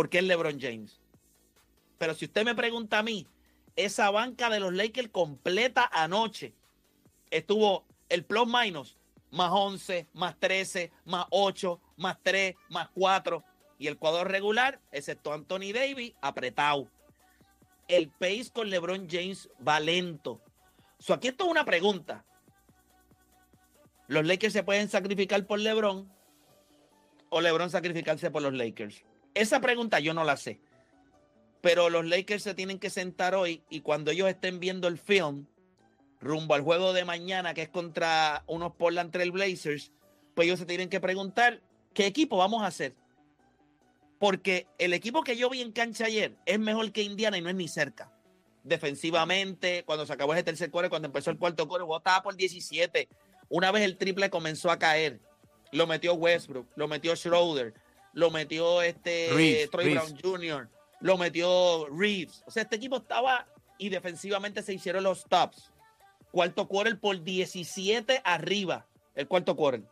Porque 0.00 0.20
es 0.20 0.24
LeBron 0.24 0.58
James. 0.58 0.98
Pero 1.98 2.14
si 2.14 2.24
usted 2.24 2.42
me 2.42 2.54
pregunta 2.54 3.00
a 3.00 3.02
mí, 3.02 3.26
esa 3.76 4.10
banca 4.10 4.48
de 4.48 4.58
los 4.58 4.72
Lakers 4.72 5.10
completa 5.10 5.90
anoche 5.92 6.54
estuvo 7.30 7.84
el 8.08 8.24
plus 8.24 8.46
minus 8.46 8.96
más 9.30 9.50
11, 9.52 10.06
más 10.14 10.40
13, 10.40 10.90
más 11.04 11.26
8, 11.28 11.78
más 11.98 12.16
3, 12.22 12.56
más 12.70 12.88
4 12.94 13.44
y 13.78 13.88
el 13.88 13.98
cuadro 13.98 14.24
regular, 14.24 14.80
excepto 14.90 15.34
Anthony 15.34 15.70
Davis, 15.74 16.14
apretado. 16.22 16.88
El 17.86 18.08
pace 18.08 18.48
con 18.54 18.70
LeBron 18.70 19.06
James 19.06 19.50
va 19.68 19.80
lento. 19.80 20.40
So, 20.98 21.12
aquí 21.12 21.28
esto 21.28 21.44
es 21.44 21.50
una 21.50 21.66
pregunta. 21.66 22.24
¿Los 24.08 24.24
Lakers 24.24 24.54
se 24.54 24.62
pueden 24.62 24.88
sacrificar 24.88 25.46
por 25.46 25.58
LeBron 25.58 26.10
o 27.28 27.40
LeBron 27.42 27.68
sacrificarse 27.68 28.30
por 28.30 28.40
los 28.40 28.54
Lakers? 28.54 29.04
Esa 29.34 29.60
pregunta 29.60 30.00
yo 30.00 30.14
no 30.14 30.24
la 30.24 30.36
sé. 30.36 30.60
Pero 31.60 31.90
los 31.90 32.06
Lakers 32.06 32.42
se 32.42 32.54
tienen 32.54 32.78
que 32.78 32.90
sentar 32.90 33.34
hoy 33.34 33.62
y 33.68 33.80
cuando 33.80 34.10
ellos 34.10 34.28
estén 34.28 34.60
viendo 34.60 34.88
el 34.88 34.98
film, 34.98 35.46
rumbo 36.20 36.54
al 36.54 36.62
juego 36.62 36.92
de 36.92 37.04
mañana, 37.04 37.54
que 37.54 37.62
es 37.62 37.68
contra 37.68 38.44
unos 38.46 38.74
Portland 38.74 39.10
Trail 39.10 39.30
Blazers, 39.30 39.92
pues 40.34 40.46
ellos 40.46 40.58
se 40.58 40.66
tienen 40.66 40.88
que 40.88 41.00
preguntar 41.00 41.60
qué 41.92 42.06
equipo 42.06 42.36
vamos 42.36 42.62
a 42.62 42.66
hacer. 42.66 42.94
Porque 44.18 44.66
el 44.78 44.92
equipo 44.92 45.22
que 45.22 45.36
yo 45.36 45.48
vi 45.48 45.62
en 45.62 45.72
cancha 45.72 46.06
ayer 46.06 46.36
es 46.44 46.58
mejor 46.58 46.92
que 46.92 47.02
Indiana 47.02 47.38
y 47.38 47.40
no 47.40 47.48
es 47.48 47.54
ni 47.54 47.68
cerca. 47.68 48.12
Defensivamente, 48.62 49.84
cuando 49.84 50.04
se 50.04 50.12
acabó 50.12 50.34
ese 50.34 50.42
tercer 50.42 50.70
cuarto, 50.70 50.90
cuando 50.90 51.06
empezó 51.06 51.30
el 51.30 51.38
cuarto 51.38 51.66
cuarto, 51.66 51.96
estaba 51.96 52.22
por 52.22 52.36
17. 52.36 53.08
Una 53.48 53.72
vez 53.72 53.82
el 53.82 53.96
triple 53.96 54.28
comenzó 54.28 54.70
a 54.70 54.78
caer, 54.78 55.20
lo 55.72 55.86
metió 55.86 56.14
Westbrook, 56.14 56.66
lo 56.76 56.86
metió 56.86 57.16
Schroeder, 57.16 57.72
lo 58.12 58.30
metió 58.30 58.82
este 58.82 59.30
Reeves, 59.32 59.70
Troy 59.70 59.84
Reeves. 59.84 60.12
Brown 60.20 60.40
Jr., 60.40 60.68
lo 61.00 61.18
metió 61.18 61.86
Reeves. 61.88 62.42
O 62.46 62.50
sea, 62.50 62.62
este 62.64 62.76
equipo 62.76 62.96
estaba 62.98 63.46
y 63.78 63.88
defensivamente 63.88 64.62
se 64.62 64.74
hicieron 64.74 65.04
los 65.04 65.20
stops. 65.20 65.72
Cuarto 66.30 66.68
quarter 66.68 66.98
por 67.00 67.22
17 67.22 68.20
arriba, 68.24 68.86
el 69.14 69.26
cuarto 69.26 69.56
quarter. 69.56 69.82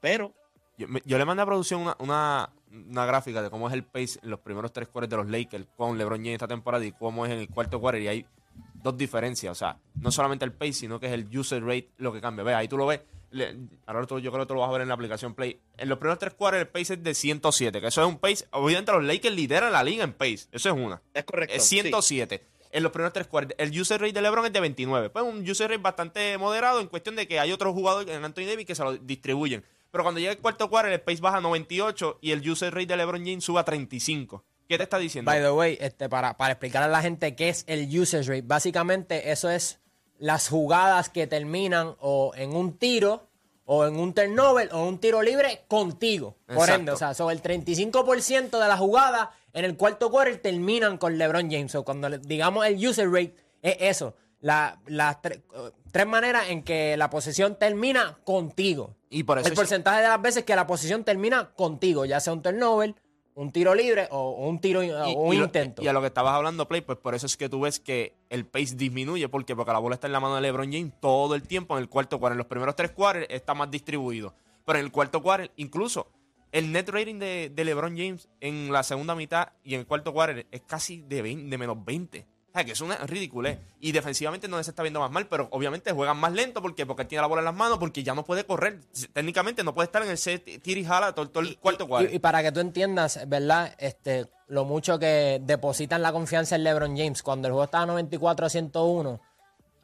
Pero 0.00 0.34
yo 0.76 1.18
le 1.18 1.24
mandé 1.24 1.42
a 1.42 1.46
producción 1.46 1.80
una, 1.80 1.96
una, 1.98 2.52
una 2.70 3.06
gráfica 3.06 3.42
de 3.42 3.50
cómo 3.50 3.66
es 3.66 3.74
el 3.74 3.82
pace 3.82 4.20
en 4.22 4.30
los 4.30 4.38
primeros 4.40 4.72
tres 4.72 4.86
quarters 4.88 5.10
de 5.10 5.16
los 5.16 5.28
Lakers 5.28 5.66
con 5.76 5.98
LeBron 5.98 6.18
James 6.18 6.34
esta 6.34 6.46
temporada 6.46 6.84
y 6.84 6.92
cómo 6.92 7.26
es 7.26 7.32
en 7.32 7.38
el 7.38 7.48
cuarto 7.48 7.80
quarter. 7.80 8.02
Y 8.02 8.08
hay 8.08 8.26
dos 8.74 8.96
diferencias. 8.96 9.50
O 9.50 9.54
sea, 9.54 9.78
no 9.96 10.12
solamente 10.12 10.44
el 10.44 10.52
pace, 10.52 10.74
sino 10.74 11.00
que 11.00 11.06
es 11.06 11.12
el 11.12 11.36
user 11.36 11.62
rate 11.64 11.90
lo 11.98 12.12
que 12.12 12.20
cambia. 12.20 12.44
Ve, 12.44 12.54
ahí 12.54 12.68
tú 12.68 12.76
lo 12.76 12.86
ves. 12.86 13.00
Le- 13.30 13.56
ahora 13.86 14.06
tú- 14.06 14.18
yo 14.20 14.30
creo 14.32 14.44
que 14.44 14.48
tú 14.48 14.54
lo 14.54 14.60
vas 14.60 14.70
a 14.70 14.72
ver 14.72 14.82
en 14.82 14.88
la 14.88 14.94
aplicación 14.94 15.34
Play. 15.34 15.60
En 15.76 15.88
los 15.88 15.98
primeros 15.98 16.18
tres 16.18 16.34
quarters 16.34 16.62
el 16.62 16.68
pace 16.68 16.94
es 16.94 17.02
de 17.02 17.14
107, 17.14 17.80
que 17.80 17.86
eso 17.88 18.00
es 18.02 18.08
un 18.08 18.18
pace. 18.18 18.46
Obviamente 18.52 18.92
los 18.92 19.04
Lakers 19.04 19.34
lideran 19.34 19.72
la 19.72 19.82
liga 19.84 20.04
en 20.04 20.12
pace. 20.12 20.46
Eso 20.52 20.68
es 20.70 20.74
una. 20.74 21.02
es 21.14 21.24
correcto. 21.24 21.54
Es 21.54 21.62
sí. 21.64 21.80
107. 21.80 22.46
En 22.70 22.82
los 22.82 22.92
primeros 22.92 23.12
tres 23.14 23.26
cuartos. 23.26 23.54
El 23.58 23.78
user 23.80 24.00
rate 24.00 24.12
de 24.12 24.20
LeBron 24.22 24.44
es 24.46 24.52
de 24.52 24.60
29. 24.60 25.10
Pues 25.10 25.24
un 25.24 25.48
user 25.48 25.70
rate 25.70 25.80
bastante 25.82 26.36
moderado 26.38 26.80
en 26.80 26.86
cuestión 26.88 27.16
de 27.16 27.26
que 27.26 27.38
hay 27.40 27.50
otros 27.52 27.72
jugadores 27.74 28.14
en 28.14 28.24
Anthony 28.24 28.44
Davis 28.46 28.66
que 28.66 28.74
se 28.74 28.84
lo 28.84 28.94
distribuyen. 28.96 29.64
Pero 29.90 30.04
cuando 30.04 30.20
llega 30.20 30.32
el 30.32 30.38
cuarto 30.38 30.68
cuarto, 30.68 30.90
el 30.92 31.00
pace 31.00 31.20
baja 31.22 31.38
a 31.38 31.40
98 31.40 32.18
y 32.20 32.32
el 32.32 32.48
user 32.48 32.74
rate 32.74 32.86
de 32.88 32.96
LeBron 32.98 33.24
James 33.24 33.42
sube 33.42 33.58
a 33.60 33.64
35. 33.64 34.44
¿Qué 34.68 34.76
te 34.76 34.82
está 34.84 34.98
diciendo? 34.98 35.30
By 35.30 35.40
the 35.40 35.50
way, 35.50 35.78
este, 35.80 36.10
para, 36.10 36.36
para 36.36 36.52
explicar 36.52 36.82
a 36.82 36.88
la 36.88 37.00
gente 37.00 37.34
qué 37.34 37.48
es 37.48 37.64
el 37.68 37.88
usage 37.98 38.28
rate, 38.28 38.42
básicamente 38.42 39.30
eso 39.32 39.48
es 39.48 39.80
las 40.18 40.48
jugadas 40.48 41.08
que 41.08 41.26
terminan 41.26 41.94
o 42.00 42.32
en 42.36 42.54
un 42.54 42.76
tiro, 42.76 43.24
o 43.64 43.84
en 43.86 43.96
un 43.96 44.14
turnover, 44.14 44.70
o 44.72 44.84
un 44.86 44.98
tiro 44.98 45.22
libre 45.22 45.62
contigo. 45.68 46.36
Por 46.46 46.56
Exacto. 46.56 46.74
ende, 46.74 46.92
o 46.92 46.96
sea, 46.96 47.14
sobre 47.14 47.34
el 47.34 47.42
35% 47.42 48.58
de 48.58 48.68
las 48.68 48.78
jugadas 48.78 49.28
en 49.52 49.64
el 49.64 49.76
cuarto 49.76 50.10
quarter 50.10 50.38
terminan 50.40 50.98
con 50.98 51.18
LeBron 51.18 51.50
James. 51.50 51.74
O 51.74 51.84
cuando 51.84 52.08
le- 52.08 52.18
digamos 52.18 52.66
el 52.66 52.76
user 52.86 53.10
rate 53.10 53.34
es 53.62 53.76
eso. 53.80 54.14
La- 54.40 54.78
las 54.86 55.20
tre- 55.20 55.42
eh, 55.54 55.70
tres 55.92 56.06
maneras 56.06 56.44
en 56.48 56.62
que 56.62 56.96
la 56.96 57.10
posesión 57.10 57.56
termina 57.56 58.18
contigo. 58.24 58.94
Y 59.10 59.24
por 59.24 59.38
eso 59.38 59.48
el 59.48 59.54
porcentaje 59.54 60.02
de 60.02 60.08
las 60.08 60.20
veces 60.22 60.44
que 60.44 60.54
la 60.56 60.66
posición 60.66 61.02
termina 61.04 61.50
contigo, 61.54 62.04
ya 62.04 62.20
sea 62.20 62.32
un 62.32 62.42
turnover, 62.42 62.94
un 63.38 63.52
tiro 63.52 63.72
libre 63.74 64.08
o 64.10 64.30
o 64.30 64.48
un 64.48 64.58
tiro 64.58 64.80
o 64.80 65.22
un 65.22 65.34
intento. 65.34 65.82
y 65.82 65.86
a 65.86 65.92
lo 65.92 66.00
que 66.00 66.08
estabas 66.08 66.34
hablando, 66.34 66.66
Play, 66.66 66.80
pues 66.80 66.98
por 66.98 67.14
eso 67.14 67.26
es 67.26 67.36
que 67.36 67.48
tú 67.48 67.60
ves 67.60 67.78
que 67.78 68.14
el 68.30 68.44
pace 68.44 68.74
disminuye. 68.74 69.28
¿Por 69.28 69.44
qué? 69.44 69.54
Porque 69.54 69.72
la 69.72 69.78
bola 69.78 69.94
está 69.94 70.08
en 70.08 70.12
la 70.12 70.20
mano 70.20 70.34
de 70.34 70.40
LeBron 70.40 70.72
James 70.72 70.92
todo 71.00 71.34
el 71.36 71.42
tiempo 71.42 71.76
en 71.76 71.82
el 71.82 71.88
cuarto 71.88 72.18
cuarto. 72.18 72.34
En 72.34 72.38
los 72.38 72.46
primeros 72.46 72.74
tres 72.74 72.90
cuartos 72.90 73.26
está 73.30 73.54
más 73.54 73.70
distribuido. 73.70 74.34
Pero 74.64 74.80
en 74.80 74.84
el 74.84 74.90
cuarto 74.90 75.22
cuarto, 75.22 75.52
incluso 75.56 76.08
el 76.50 76.72
net 76.72 76.88
rating 76.88 77.18
de, 77.18 77.52
de 77.54 77.64
LeBron 77.64 77.96
James 77.96 78.28
en 78.40 78.72
la 78.72 78.82
segunda 78.82 79.14
mitad 79.14 79.52
y 79.62 79.74
en 79.74 79.80
el 79.80 79.86
cuarto 79.86 80.12
cuarto 80.12 80.42
es 80.50 80.60
casi 80.62 81.02
de, 81.02 81.22
20 81.22 81.48
de 81.48 81.58
menos 81.58 81.84
20. 81.84 82.26
Sea, 82.58 82.64
que 82.64 82.72
es 82.72 82.80
una 82.80 82.96
ridiculez. 82.96 83.58
Y 83.80 83.92
defensivamente 83.92 84.48
no 84.48 84.60
se 84.62 84.70
está 84.70 84.82
viendo 84.82 84.98
más 84.98 85.10
mal, 85.12 85.28
pero 85.28 85.48
obviamente 85.52 85.92
juegan 85.92 86.16
más 86.16 86.32
lento. 86.32 86.60
¿Por 86.60 86.74
qué? 86.74 86.86
Porque 86.86 87.02
él 87.02 87.08
tiene 87.08 87.22
la 87.22 87.28
bola 87.28 87.40
en 87.40 87.44
las 87.44 87.54
manos, 87.54 87.78
porque 87.78 88.02
ya 88.02 88.14
no 88.14 88.24
puede 88.24 88.44
correr. 88.44 88.80
Técnicamente 89.12 89.62
no 89.62 89.74
puede 89.74 89.86
estar 89.86 90.02
en 90.02 90.10
el 90.10 90.18
set 90.18 90.60
tira 90.62 90.80
y 90.80 90.84
jala 90.84 91.14
todo, 91.14 91.28
todo 91.30 91.44
el 91.44 91.56
cuarto 91.58 91.86
cuarto. 91.86 92.10
Y, 92.10 92.16
y 92.16 92.18
para 92.18 92.42
que 92.42 92.50
tú 92.50 92.58
entiendas, 92.60 93.20
¿verdad? 93.28 93.74
Este, 93.78 94.26
lo 94.48 94.64
mucho 94.64 94.98
que 94.98 95.40
depositan 95.42 96.02
la 96.02 96.10
confianza 96.10 96.56
en 96.56 96.64
LeBron 96.64 96.96
James. 96.96 97.22
Cuando 97.22 97.46
el 97.46 97.52
juego 97.52 97.64
estaba 97.64 97.86
94 97.86 98.46
a 98.46 98.50
101, 98.50 99.20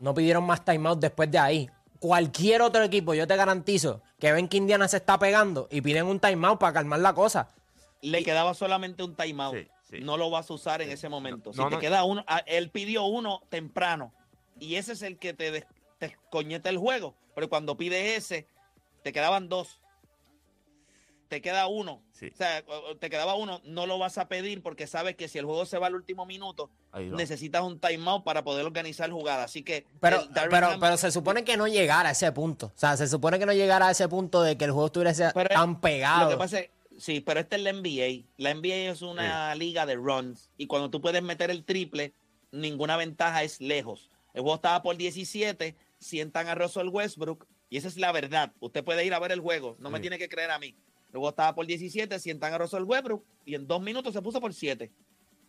no 0.00 0.14
pidieron 0.14 0.44
más 0.44 0.64
timeout 0.64 0.98
después 0.98 1.30
de 1.30 1.38
ahí. 1.38 1.70
Cualquier 2.00 2.62
otro 2.62 2.82
equipo, 2.82 3.14
yo 3.14 3.26
te 3.26 3.36
garantizo, 3.36 4.02
que 4.18 4.32
ven 4.32 4.48
que 4.48 4.56
Indiana 4.56 4.88
se 4.88 4.96
está 4.96 5.18
pegando 5.18 5.68
y 5.70 5.80
piden 5.80 6.06
un 6.06 6.18
timeout 6.18 6.58
para 6.58 6.72
calmar 6.72 7.00
la 7.00 7.14
cosa. 7.14 7.50
Le 8.02 8.22
quedaba 8.24 8.52
solamente 8.52 9.02
un 9.02 9.14
timeout. 9.14 9.54
Sí, 9.54 9.68
sí. 9.98 10.04
No 10.04 10.16
lo 10.16 10.30
vas 10.30 10.50
a 10.50 10.54
usar 10.54 10.82
en 10.82 10.90
ese 10.90 11.08
momento. 11.08 11.52
Si 11.52 11.58
No, 11.58 11.68
te 11.68 11.76
no. 11.76 11.80
queda 11.80 12.04
uno, 12.04 12.24
ah, 12.26 12.42
él 12.46 12.70
pidió 12.70 13.04
uno 13.04 13.42
temprano. 13.48 14.12
Y 14.60 14.76
ese 14.76 14.92
es 14.92 15.02
el 15.02 15.18
que 15.18 15.32
te, 15.34 15.50
des- 15.50 15.66
te 15.98 16.16
coñeta 16.30 16.68
el 16.70 16.78
juego. 16.78 17.14
Pero 17.34 17.48
cuando 17.48 17.76
pides 17.76 18.16
ese, 18.18 18.46
te 19.02 19.12
quedaban 19.12 19.48
dos. 19.48 19.80
Te 21.28 21.40
queda 21.40 21.66
uno. 21.66 22.02
Sí. 22.12 22.28
O 22.32 22.36
sea, 22.36 22.62
te 23.00 23.10
quedaba 23.10 23.34
uno, 23.34 23.60
no 23.64 23.86
lo 23.86 23.98
vas 23.98 24.18
a 24.18 24.28
pedir 24.28 24.62
porque 24.62 24.86
sabes 24.86 25.16
que 25.16 25.26
si 25.26 25.38
el 25.38 25.46
juego 25.46 25.64
se 25.66 25.78
va 25.78 25.88
al 25.88 25.94
último 25.96 26.26
minuto, 26.26 26.70
necesitas 26.94 27.62
un 27.62 27.80
timeout 27.80 28.22
para 28.22 28.44
poder 28.44 28.64
organizar 28.66 29.10
jugada. 29.10 29.44
Así 29.44 29.62
que. 29.64 29.84
Pero, 30.00 30.22
pero, 30.50 30.66
Ham- 30.68 30.78
pero 30.80 30.96
se 30.96 31.10
supone 31.10 31.42
que 31.42 31.56
no 31.56 31.66
llegara 31.66 32.10
a 32.10 32.12
ese 32.12 32.30
punto. 32.30 32.66
O 32.66 32.78
sea, 32.78 32.96
se 32.96 33.08
supone 33.08 33.38
que 33.38 33.46
no 33.46 33.52
llegara 33.52 33.88
a 33.88 33.90
ese 33.90 34.06
punto 34.08 34.42
de 34.42 34.56
que 34.56 34.66
el 34.66 34.70
juego 34.70 34.86
estuviese 34.86 35.30
Pero 35.34 35.48
tan 35.48 35.72
Lo 35.72 35.80
pegado. 35.80 36.30
que 36.30 36.36
pasa 36.36 36.60
es, 36.60 36.70
sí, 36.98 37.20
pero 37.20 37.40
esta 37.40 37.56
es 37.56 37.62
la 37.62 37.72
NBA. 37.72 38.26
La 38.36 38.54
NBA 38.54 38.90
es 38.90 39.02
una 39.02 39.54
liga 39.54 39.86
de 39.86 39.96
runs. 39.96 40.50
Y 40.56 40.66
cuando 40.66 40.90
tú 40.90 41.00
puedes 41.00 41.22
meter 41.22 41.50
el 41.50 41.64
triple, 41.64 42.14
ninguna 42.52 42.96
ventaja 42.96 43.42
es 43.42 43.60
lejos. 43.60 44.10
El 44.32 44.42
juego 44.42 44.56
estaba 44.56 44.82
por 44.82 44.96
17. 44.96 45.76
sientan 46.04 46.48
a 46.48 46.54
Russell 46.54 46.88
Westbrook, 46.88 47.46
y 47.70 47.78
esa 47.78 47.88
es 47.88 47.96
la 47.96 48.12
verdad. 48.12 48.52
Usted 48.60 48.84
puede 48.84 49.04
ir 49.06 49.14
a 49.14 49.18
ver 49.18 49.32
el 49.32 49.40
juego, 49.40 49.76
no 49.78 49.90
me 49.90 50.00
tiene 50.00 50.18
que 50.18 50.28
creer 50.28 50.50
a 50.50 50.58
mí. 50.58 50.76
Luego 51.12 51.30
estaba 51.30 51.54
por 51.54 51.66
17, 51.66 52.18
sientan 52.18 52.52
a 52.52 52.58
Russell 52.58 52.82
Westbrook, 52.82 53.24
y 53.44 53.54
en 53.54 53.66
dos 53.66 53.80
minutos 53.80 54.12
se 54.12 54.20
puso 54.20 54.40
por 54.40 54.52
7. 54.52 54.92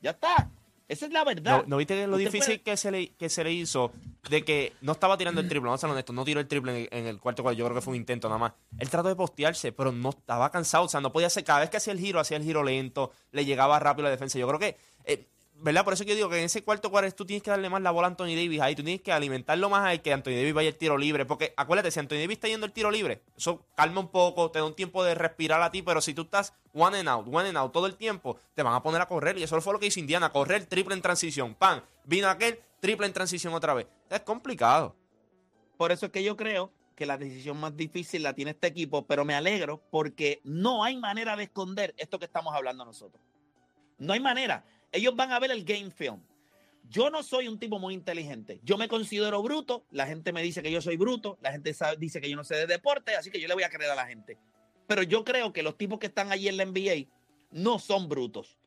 Ya 0.02 0.12
está. 0.12 0.50
Esa 0.88 1.08
es 1.08 1.12
la 1.12 1.24
verdad. 1.24 1.62
¿No, 1.64 1.64
no 1.68 1.78
viste 1.78 2.06
lo 2.06 2.16
difícil 2.18 2.40
puede- 2.42 2.62
que, 2.62 2.78
se 2.78 2.92
le, 2.92 3.10
que 3.16 3.28
se 3.30 3.44
le 3.44 3.52
hizo 3.52 3.92
de 4.30 4.44
que 4.44 4.74
no 4.82 4.92
estaba 4.92 5.18
tirando 5.18 5.42
el 5.42 5.48
triple? 5.48 5.66
Vamos 5.68 5.80
a 5.80 5.88
ser 5.88 5.90
honestos, 5.90 6.16
no 6.16 6.24
tiró 6.24 6.40
el 6.40 6.48
triple 6.48 6.88
en, 6.92 7.00
en 7.00 7.08
el 7.08 7.20
cuarto 7.20 7.42
cuarto. 7.42 7.58
Yo 7.58 7.66
creo 7.66 7.76
que 7.76 7.82
fue 7.82 7.92
un 7.92 7.98
intento 7.98 8.28
nada 8.28 8.38
más. 8.40 8.54
Él 8.78 8.90
trató 8.90 9.08
de 9.10 9.16
postearse, 9.16 9.72
pero 9.72 9.92
no 9.92 10.10
estaba 10.10 10.52
cansado. 10.52 10.86
O 10.86 10.88
sea, 10.88 11.02
no 11.02 11.12
podía 11.12 11.28
hacer. 11.28 11.44
Cada 11.44 11.62
vez 11.62 11.70
que 11.72 11.78
hacía 11.78 11.94
el 11.94 12.00
giro, 12.00 12.20
hacía 12.20 12.38
el 12.38 12.44
giro 12.44 12.64
lento, 12.64 13.12
le 13.32 13.46
llegaba 13.46 13.80
rápido 13.80 14.04
la 14.04 14.12
defensa. 14.12 14.38
Yo 14.38 14.48
creo 14.48 14.60
que. 14.60 14.78
eh, 15.06 15.28
¿Verdad? 15.58 15.86
Por 15.86 15.94
eso 15.94 16.04
que 16.04 16.12
yo 16.12 16.16
digo 16.16 16.30
que 16.30 16.38
en 16.38 16.46
ese 16.46 16.64
cuarto 16.64 16.92
cuarto 16.92 17.16
tú 17.16 17.26
tienes 17.26 17.42
que 17.42 17.50
darle 17.50 17.70
más 17.70 17.82
la 17.82 17.92
bola 17.92 18.08
a 18.08 18.10
Anthony 18.10 18.36
Davis 18.36 18.60
ahí. 18.60 18.76
Tú 18.76 18.84
tienes 18.84 19.02
que 19.02 19.12
alimentarlo 19.12 19.70
más 19.70 19.86
ahí 19.86 20.00
que 20.00 20.12
Anthony 20.12 20.32
Davis 20.32 20.54
vaya 20.54 20.70
el 20.70 20.76
tiro 20.76 20.98
libre. 20.98 21.26
Porque 21.26 21.54
acuérdate, 21.56 21.92
si 21.92 22.00
Anthony 22.00 22.18
Davis 22.18 22.38
está 22.38 22.48
yendo 22.50 22.66
el 22.66 22.74
tiro 22.74 22.92
libre, 22.92 23.22
eso 23.38 23.66
calma 23.76 24.02
un 24.02 24.10
poco, 24.10 24.52
te 24.52 24.60
da 24.60 24.66
un 24.66 24.76
tiempo 24.76 25.04
de 25.04 25.16
respirar 25.16 25.62
a 25.62 25.72
ti. 25.72 25.82
Pero 25.82 26.02
si 26.02 26.14
tú 26.14 26.24
estás 26.24 26.54
one 26.74 27.00
and 27.00 27.08
out, 27.08 27.26
one 27.32 27.48
and 27.48 27.58
out 27.58 27.72
todo 27.72 27.88
el 27.88 27.96
tiempo, 27.96 28.38
te 28.54 28.64
van 28.64 28.74
a 28.74 28.84
poner 28.84 29.02
a 29.02 29.08
correr. 29.08 29.38
Y 29.38 29.44
eso 29.44 29.60
fue 29.62 29.74
lo 29.74 29.80
que 29.80 29.88
hizo 29.88 30.00
Indiana: 30.00 30.32
correr 30.32 30.66
triple 30.66 30.94
en 30.94 31.02
transición. 31.02 31.56
Pan, 31.56 31.84
vino 32.04 32.28
aquel 32.28 32.60
triple 32.82 33.08
en 33.08 33.14
transición 33.14 33.54
otra 33.54 33.74
vez. 33.74 33.88
Es 34.10 34.20
complicado. 34.22 34.96
Por 35.78 35.92
eso 35.92 36.08
es 36.08 36.12
que 36.12 36.24
yo 36.24 36.36
creo 36.36 36.72
que 36.96 37.06
la 37.06 37.18
decisión 37.18 37.58
más 37.58 37.76
difícil 37.76 38.24
la 38.24 38.34
tiene 38.34 38.52
este 38.52 38.68
equipo, 38.68 39.06
pero 39.06 39.26
me 39.26 39.36
alegro 39.36 39.82
porque 39.90 40.42
no 40.44 40.84
hay 40.84 40.98
manera 40.98 41.36
de 41.36 41.44
esconder 41.44 41.94
esto 41.98 42.20
que 42.20 42.26
estamos 42.26 42.54
hablando 42.54 42.86
nosotros. 42.86 43.22
No 43.98 44.14
hay 44.14 44.20
manera. 44.20 44.66
Ellos 44.96 45.16
van 45.16 45.32
a 45.32 45.40
ver 45.40 45.52
el 45.52 45.64
game 45.64 45.92
film. 45.92 46.22
Yo 46.90 47.10
no 47.10 47.24
soy 47.24 47.48
un 47.48 47.60
tipo 47.60 47.80
muy 47.80 47.94
inteligente. 47.94 48.60
Yo 48.64 48.78
me 48.78 48.88
considero 48.88 49.42
bruto. 49.42 49.86
La 49.92 50.08
gente 50.08 50.32
me 50.32 50.42
dice 50.42 50.62
que 50.62 50.72
yo 50.72 50.82
soy 50.82 50.98
bruto. 50.98 51.38
La 51.42 51.52
gente 51.52 51.76
dice 51.98 52.22
que 52.22 52.30
yo 52.30 52.38
no 52.38 52.44
sé 52.44 52.56
de 52.56 52.68
deporte, 52.68 53.16
así 53.16 53.30
que 53.32 53.40
yo 53.40 53.48
le 53.48 53.56
voy 53.56 53.64
a 53.64 53.70
creer 53.70 53.92
a 53.92 53.96
la 53.96 54.06
gente. 54.06 54.38
Pero 54.88 55.04
yo 55.04 55.24
creo 55.24 55.52
que 55.52 55.64
los 55.64 55.78
tipos 55.78 56.00
que 56.00 56.08
están 56.08 56.32
allí 56.32 56.48
en 56.48 56.58
la 56.58 56.66
NBA 56.66 57.10
no 57.52 57.80
son 57.80 58.08
brutos. 58.08 58.58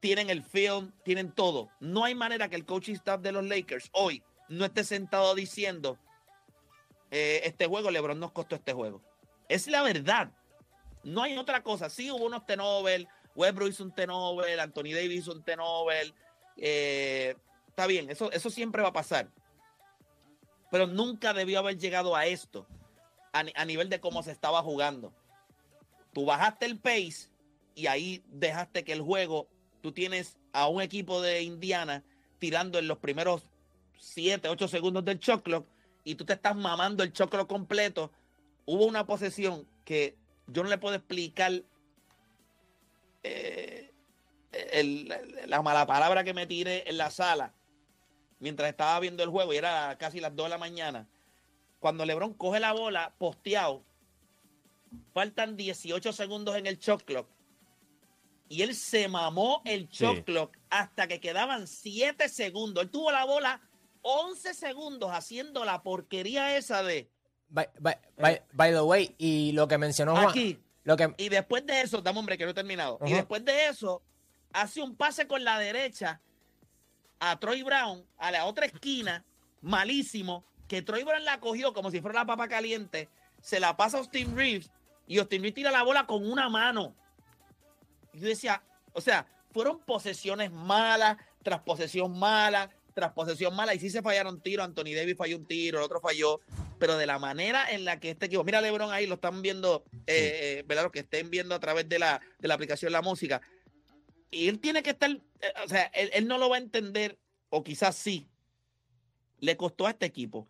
Tienen 0.00 0.30
el 0.30 0.42
film, 0.42 0.92
tienen 1.04 1.32
todo. 1.32 1.70
No 1.80 2.04
hay 2.04 2.14
manera 2.14 2.48
que 2.48 2.56
el 2.56 2.64
coaching 2.64 2.94
staff 2.94 3.20
de 3.20 3.32
los 3.32 3.44
Lakers 3.44 3.88
hoy 3.92 4.22
no 4.48 4.64
esté 4.64 4.84
sentado 4.84 5.34
diciendo 5.34 5.98
eh, 7.10 7.40
este 7.44 7.66
juego, 7.66 7.90
LeBron 7.90 8.18
nos 8.18 8.32
costó 8.32 8.56
este 8.56 8.72
juego. 8.72 9.02
Es 9.48 9.66
la 9.66 9.82
verdad. 9.82 10.30
No 11.04 11.22
hay 11.22 11.36
otra 11.36 11.62
cosa. 11.62 11.88
Sí 11.88 12.10
hubo 12.10 12.26
unos 12.26 12.44
T-Nobel, 12.46 13.08
Westbrook 13.38 13.70
hizo 13.70 13.84
un 13.84 13.92
T-Nobel, 13.92 14.58
Anthony 14.58 14.92
Davis 14.94 15.20
hizo 15.20 15.32
un 15.32 15.44
T-Nobel. 15.44 16.12
eh, 16.56 17.36
está 17.68 17.86
bien, 17.86 18.10
eso, 18.10 18.32
eso 18.32 18.50
siempre 18.50 18.82
va 18.82 18.88
a 18.88 18.92
pasar. 18.92 19.28
Pero 20.72 20.88
nunca 20.88 21.32
debió 21.32 21.60
haber 21.60 21.78
llegado 21.78 22.16
a 22.16 22.26
esto, 22.26 22.66
a, 23.32 23.44
a 23.54 23.64
nivel 23.64 23.88
de 23.88 24.00
cómo 24.00 24.24
se 24.24 24.32
estaba 24.32 24.60
jugando. 24.62 25.14
Tú 26.12 26.24
bajaste 26.24 26.66
el 26.66 26.80
pace 26.80 27.30
y 27.76 27.86
ahí 27.86 28.24
dejaste 28.26 28.82
que 28.82 28.92
el 28.92 29.02
juego, 29.02 29.46
tú 29.82 29.92
tienes 29.92 30.36
a 30.52 30.66
un 30.66 30.82
equipo 30.82 31.22
de 31.22 31.42
Indiana 31.42 32.02
tirando 32.40 32.80
en 32.80 32.88
los 32.88 32.98
primeros 32.98 33.44
7, 34.00 34.48
8 34.48 34.66
segundos 34.66 35.04
del 35.04 35.20
shot 35.20 35.44
clock 35.44 35.64
y 36.02 36.16
tú 36.16 36.24
te 36.24 36.32
estás 36.32 36.56
mamando 36.56 37.04
el 37.04 37.12
choclo 37.12 37.46
completo. 37.46 38.10
Hubo 38.66 38.84
una 38.84 39.06
posesión 39.06 39.68
que 39.84 40.16
yo 40.48 40.64
no 40.64 40.68
le 40.68 40.78
puedo 40.78 40.96
explicar 40.96 41.62
eh, 43.22 43.92
el- 44.72 45.08
la 45.46 45.62
mala 45.62 45.86
palabra 45.86 46.24
que 46.24 46.34
me 46.34 46.46
tiré 46.46 46.88
en 46.88 46.96
la 46.98 47.10
sala 47.10 47.52
mientras 48.40 48.70
estaba 48.70 48.98
viendo 49.00 49.22
el 49.22 49.30
juego 49.30 49.52
y 49.52 49.56
era 49.56 49.96
casi 49.98 50.20
las 50.20 50.34
2 50.34 50.46
de 50.46 50.50
la 50.50 50.58
mañana. 50.58 51.06
Cuando 51.80 52.04
LeBron 52.04 52.34
coge 52.34 52.58
la 52.60 52.72
bola 52.72 53.14
posteado, 53.18 53.82
faltan 55.12 55.56
18 55.56 56.12
segundos 56.12 56.56
en 56.56 56.66
el 56.66 56.78
shot 56.78 57.04
clock 57.04 57.28
y 58.48 58.62
él 58.62 58.74
se 58.74 59.08
mamó 59.08 59.60
el 59.64 59.88
Sí. 59.90 60.04
shot 60.04 60.24
clock 60.24 60.56
hasta 60.70 61.06
que 61.06 61.20
quedaban 61.20 61.66
7 61.66 62.28
segundos. 62.28 62.84
Él 62.84 62.90
tuvo 62.90 63.10
la 63.12 63.24
bola 63.24 63.60
11 64.02 64.54
segundos 64.54 65.10
haciendo 65.12 65.64
la 65.64 65.82
porquería 65.82 66.56
esa 66.56 66.82
de 66.82 67.10
By, 67.50 67.66
by- 67.80 67.96
by- 68.18 68.42
by 68.52 68.72
the 68.72 68.80
way, 68.82 69.14
y 69.18 69.52
lo 69.52 69.66
que 69.68 69.78
mencionó 69.78 70.12
Juan. 70.14 70.28
aquí. 70.28 70.58
Lo 70.88 70.96
que, 70.96 71.12
Y 71.18 71.28
después 71.28 71.66
de 71.66 71.82
eso, 71.82 72.00
dame 72.00 72.18
hombre 72.18 72.38
que 72.38 72.44
no 72.46 72.52
he 72.52 72.54
terminado. 72.54 72.98
Y 73.04 73.12
después 73.12 73.44
de 73.44 73.66
eso, 73.66 74.00
hace 74.54 74.80
un 74.80 74.96
pase 74.96 75.26
con 75.26 75.44
la 75.44 75.58
derecha 75.58 76.22
a 77.20 77.38
Troy 77.38 77.62
Brown, 77.62 78.06
a 78.16 78.30
la 78.30 78.46
otra 78.46 78.64
esquina, 78.64 79.22
malísimo, 79.60 80.46
que 80.66 80.80
Troy 80.80 81.04
Brown 81.04 81.26
la 81.26 81.40
cogió 81.40 81.74
como 81.74 81.90
si 81.90 82.00
fuera 82.00 82.20
la 82.20 82.24
papa 82.24 82.48
caliente, 82.48 83.10
se 83.42 83.60
la 83.60 83.76
pasa 83.76 83.98
a 83.98 84.00
Austin 84.00 84.34
Reeves 84.34 84.70
y 85.06 85.18
Austin 85.18 85.42
Reeves 85.42 85.56
tira 85.56 85.70
la 85.70 85.82
bola 85.82 86.06
con 86.06 86.26
una 86.26 86.48
mano. 86.48 86.94
Y 88.14 88.20
yo 88.20 88.28
decía, 88.28 88.62
o 88.94 89.02
sea, 89.02 89.26
fueron 89.52 89.80
posesiones 89.80 90.50
malas, 90.50 91.18
tras 91.42 91.60
posesión 91.60 92.18
mala, 92.18 92.70
tras 92.98 93.12
posesión 93.12 93.54
mala, 93.54 93.76
y 93.76 93.78
sí 93.78 93.90
se 93.90 94.02
fallaron 94.02 94.40
tiros, 94.40 94.64
Anthony 94.64 94.92
Davis 94.96 95.16
falló 95.16 95.36
un 95.36 95.46
tiro, 95.46 95.78
el 95.78 95.84
otro 95.84 96.00
falló, 96.00 96.40
pero 96.80 96.96
de 96.96 97.06
la 97.06 97.20
manera 97.20 97.70
en 97.70 97.84
la 97.84 98.00
que 98.00 98.10
este 98.10 98.26
equipo, 98.26 98.42
mira 98.42 98.60
Lebron 98.60 98.90
ahí, 98.90 99.06
lo 99.06 99.14
están 99.14 99.40
viendo, 99.40 99.84
eh, 100.08 100.58
eh, 100.58 100.64
¿verdad? 100.66 100.82
Lo 100.82 100.90
que 100.90 101.00
estén 101.00 101.30
viendo 101.30 101.54
a 101.54 101.60
través 101.60 101.88
de 101.88 102.00
la, 102.00 102.20
de 102.40 102.48
la 102.48 102.54
aplicación 102.54 102.90
La 102.90 103.00
Música, 103.00 103.40
y 104.32 104.48
él 104.48 104.58
tiene 104.58 104.82
que 104.82 104.90
estar, 104.90 105.10
eh, 105.10 105.52
o 105.64 105.68
sea, 105.68 105.84
él, 105.94 106.10
él 106.12 106.26
no 106.26 106.38
lo 106.38 106.48
va 106.48 106.56
a 106.56 106.58
entender, 106.58 107.20
o 107.50 107.62
quizás 107.62 107.94
sí, 107.94 108.26
le 109.38 109.56
costó 109.56 109.86
a 109.86 109.90
este 109.90 110.06
equipo, 110.06 110.48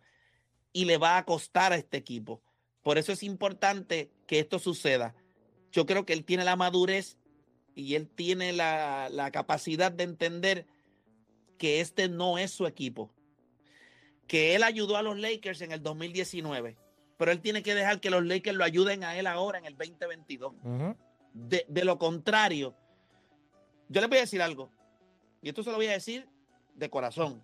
y 0.73 0.85
le 0.85 0.97
va 0.97 1.17
a 1.17 1.25
costar 1.25 1.71
a 1.71 1.75
este 1.75 1.97
equipo. 1.97 2.41
Por 2.81 2.97
eso 2.97 3.11
es 3.11 3.21
importante 3.21 4.09
que 4.25 4.39
esto 4.39 4.57
suceda. 4.57 5.13
Yo 5.71 5.85
creo 5.85 6.03
que 6.03 6.13
él 6.13 6.25
tiene 6.25 6.43
la 6.43 6.55
madurez 6.55 7.17
y 7.75 7.93
él 7.93 8.07
tiene 8.07 8.53
la, 8.53 9.09
la 9.11 9.29
capacidad 9.29 9.91
de 9.91 10.03
entender 10.03 10.65
que 11.59 11.81
este 11.81 12.09
no 12.09 12.39
es 12.39 12.49
su 12.49 12.65
equipo. 12.65 13.11
Que 14.25 14.55
él 14.55 14.63
ayudó 14.63 14.97
a 14.97 15.03
los 15.03 15.19
Lakers 15.19 15.61
en 15.61 15.71
el 15.71 15.83
2019, 15.83 16.77
pero 17.17 17.31
él 17.31 17.41
tiene 17.41 17.61
que 17.61 17.75
dejar 17.75 17.99
que 17.99 18.09
los 18.09 18.25
Lakers 18.25 18.57
lo 18.57 18.63
ayuden 18.63 19.03
a 19.03 19.15
él 19.15 19.27
ahora 19.27 19.59
en 19.59 19.65
el 19.65 19.77
2022. 19.77 20.53
Ujú. 20.63 20.95
De, 21.33 21.65
de 21.67 21.85
lo 21.85 21.99
contrario, 21.99 22.75
yo 23.87 24.01
les 24.01 24.09
voy 24.09 24.17
a 24.17 24.21
decir 24.21 24.41
algo, 24.41 24.71
y 25.41 25.49
esto 25.49 25.63
se 25.63 25.69
lo 25.69 25.77
voy 25.77 25.87
a 25.87 25.91
decir 25.91 26.27
de 26.75 26.89
corazón. 26.89 27.43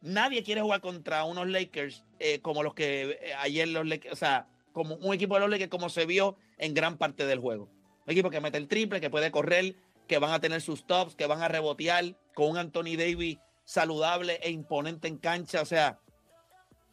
Nadie 0.00 0.42
quiere 0.42 0.60
jugar 0.60 0.80
contra 0.80 1.24
unos 1.24 1.48
Lakers 1.48 2.04
eh, 2.18 2.40
como 2.40 2.62
los 2.62 2.74
que 2.74 3.18
eh, 3.20 3.34
ayer 3.38 3.66
los 3.68 3.86
Lakers, 3.86 4.12
o 4.12 4.16
sea, 4.16 4.46
como 4.72 4.94
un 4.96 5.14
equipo 5.14 5.34
de 5.34 5.40
los 5.40 5.50
Lakers 5.50 5.70
como 5.70 5.88
se 5.88 6.06
vio 6.06 6.36
en 6.58 6.74
gran 6.74 6.98
parte 6.98 7.26
del 7.26 7.40
juego. 7.40 7.68
Un 8.06 8.12
equipo 8.12 8.30
que 8.30 8.40
mete 8.40 8.58
el 8.58 8.68
triple, 8.68 9.00
que 9.00 9.10
puede 9.10 9.30
correr, 9.30 9.74
que 10.06 10.18
van 10.18 10.32
a 10.32 10.40
tener 10.40 10.60
sus 10.60 10.86
tops, 10.86 11.14
que 11.14 11.26
van 11.26 11.42
a 11.42 11.48
rebotear 11.48 12.16
con 12.34 12.50
un 12.50 12.58
Anthony 12.58 12.96
Davis 12.96 13.38
saludable 13.64 14.38
e 14.42 14.50
imponente 14.50 15.08
en 15.08 15.18
cancha. 15.18 15.62
O 15.62 15.66
sea, 15.66 15.98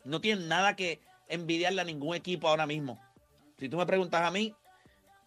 no 0.04 0.22
tienen 0.22 0.48
nada 0.48 0.76
que 0.76 1.00
envidiarle 1.28 1.82
a 1.82 1.86
ningún 1.86 2.16
equipo 2.16 2.48
ahora 2.48 2.66
mismo. 2.66 3.00
Si 3.58 3.70
tú 3.70 3.78
me 3.78 3.86
preguntas 3.86 4.22
a 4.22 4.32
mí, 4.32 4.56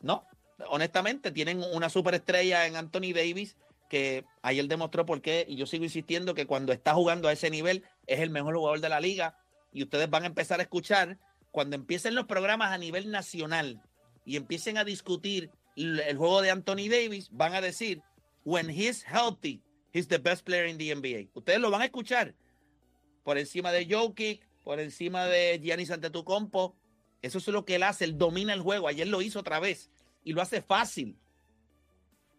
no. 0.01 0.25
Honestamente, 0.69 1.33
tienen 1.33 1.63
una 1.73 1.89
superestrella 1.89 2.67
en 2.67 2.77
Anthony 2.77 3.13
Davis 3.15 3.57
que 3.89 4.25
ayer 4.43 4.67
demostró 4.67 5.07
por 5.07 5.23
qué, 5.23 5.45
y 5.49 5.57
yo 5.57 5.67
sigo 5.67 5.85
insistiendo 5.85 6.35
que 6.35 6.47
cuando 6.47 6.73
está 6.73 6.95
jugando 6.95 7.29
a 7.29 7.33
ese 7.33 7.51
nivel 7.51 7.85
es 8.07 8.21
el 8.21 8.31
mejor 8.31 8.57
jugador 8.57 8.81
de 8.81 8.89
la 8.89 9.01
liga. 9.01 9.39
Y 9.73 9.83
ustedes 9.83 10.11
van 10.11 10.25
a 10.25 10.27
empezar 10.27 10.59
a 10.59 10.65
escuchar 10.65 11.19
cuando 11.53 11.77
empiecen 11.77 12.15
los 12.15 12.27
programas 12.27 12.73
a 12.73 12.79
nivel 12.79 13.11
nacional 13.11 13.83
y 14.25 14.37
empiecen 14.37 14.77
a 14.77 14.85
discutir 14.85 15.51
el 15.77 16.17
juego 16.17 16.43
de 16.43 16.51
Anthony 16.51 16.89
Davis, 16.89 17.29
van 17.31 17.55
a 17.55 17.61
decir, 17.61 18.03
when 18.45 18.69
he's 18.71 19.03
healthy, 19.03 19.63
he's 19.93 20.09
the 20.09 20.19
best 20.19 20.45
player 20.45 20.67
in 20.67 20.79
the 20.79 20.95
NBA. 20.95 21.31
Ustedes 21.35 21.61
lo 21.61 21.71
van 21.71 21.83
a 21.83 21.87
escuchar 21.87 22.35
por 23.23 23.39
encima 23.39 23.73
de 23.73 23.87
Jokic, 23.87 24.47
por 24.65 24.81
encima 24.81 25.27
de 25.27 25.61
Giannis 25.63 25.91
Antetokounmpo. 25.91 26.77
Eso 27.23 27.39
es 27.39 27.49
lo 27.49 27.65
que 27.65 27.75
él 27.75 27.83
hace, 27.83 28.05
él 28.05 28.17
domina 28.17 28.53
el 28.53 28.61
juego. 28.61 28.89
Ayer 28.89 29.07
lo 29.07 29.21
hizo 29.21 29.41
otra 29.41 29.61
vez 29.61 29.91
y 30.25 30.33
lo 30.33 30.43
hace 30.43 30.63
fácil. 30.63 31.17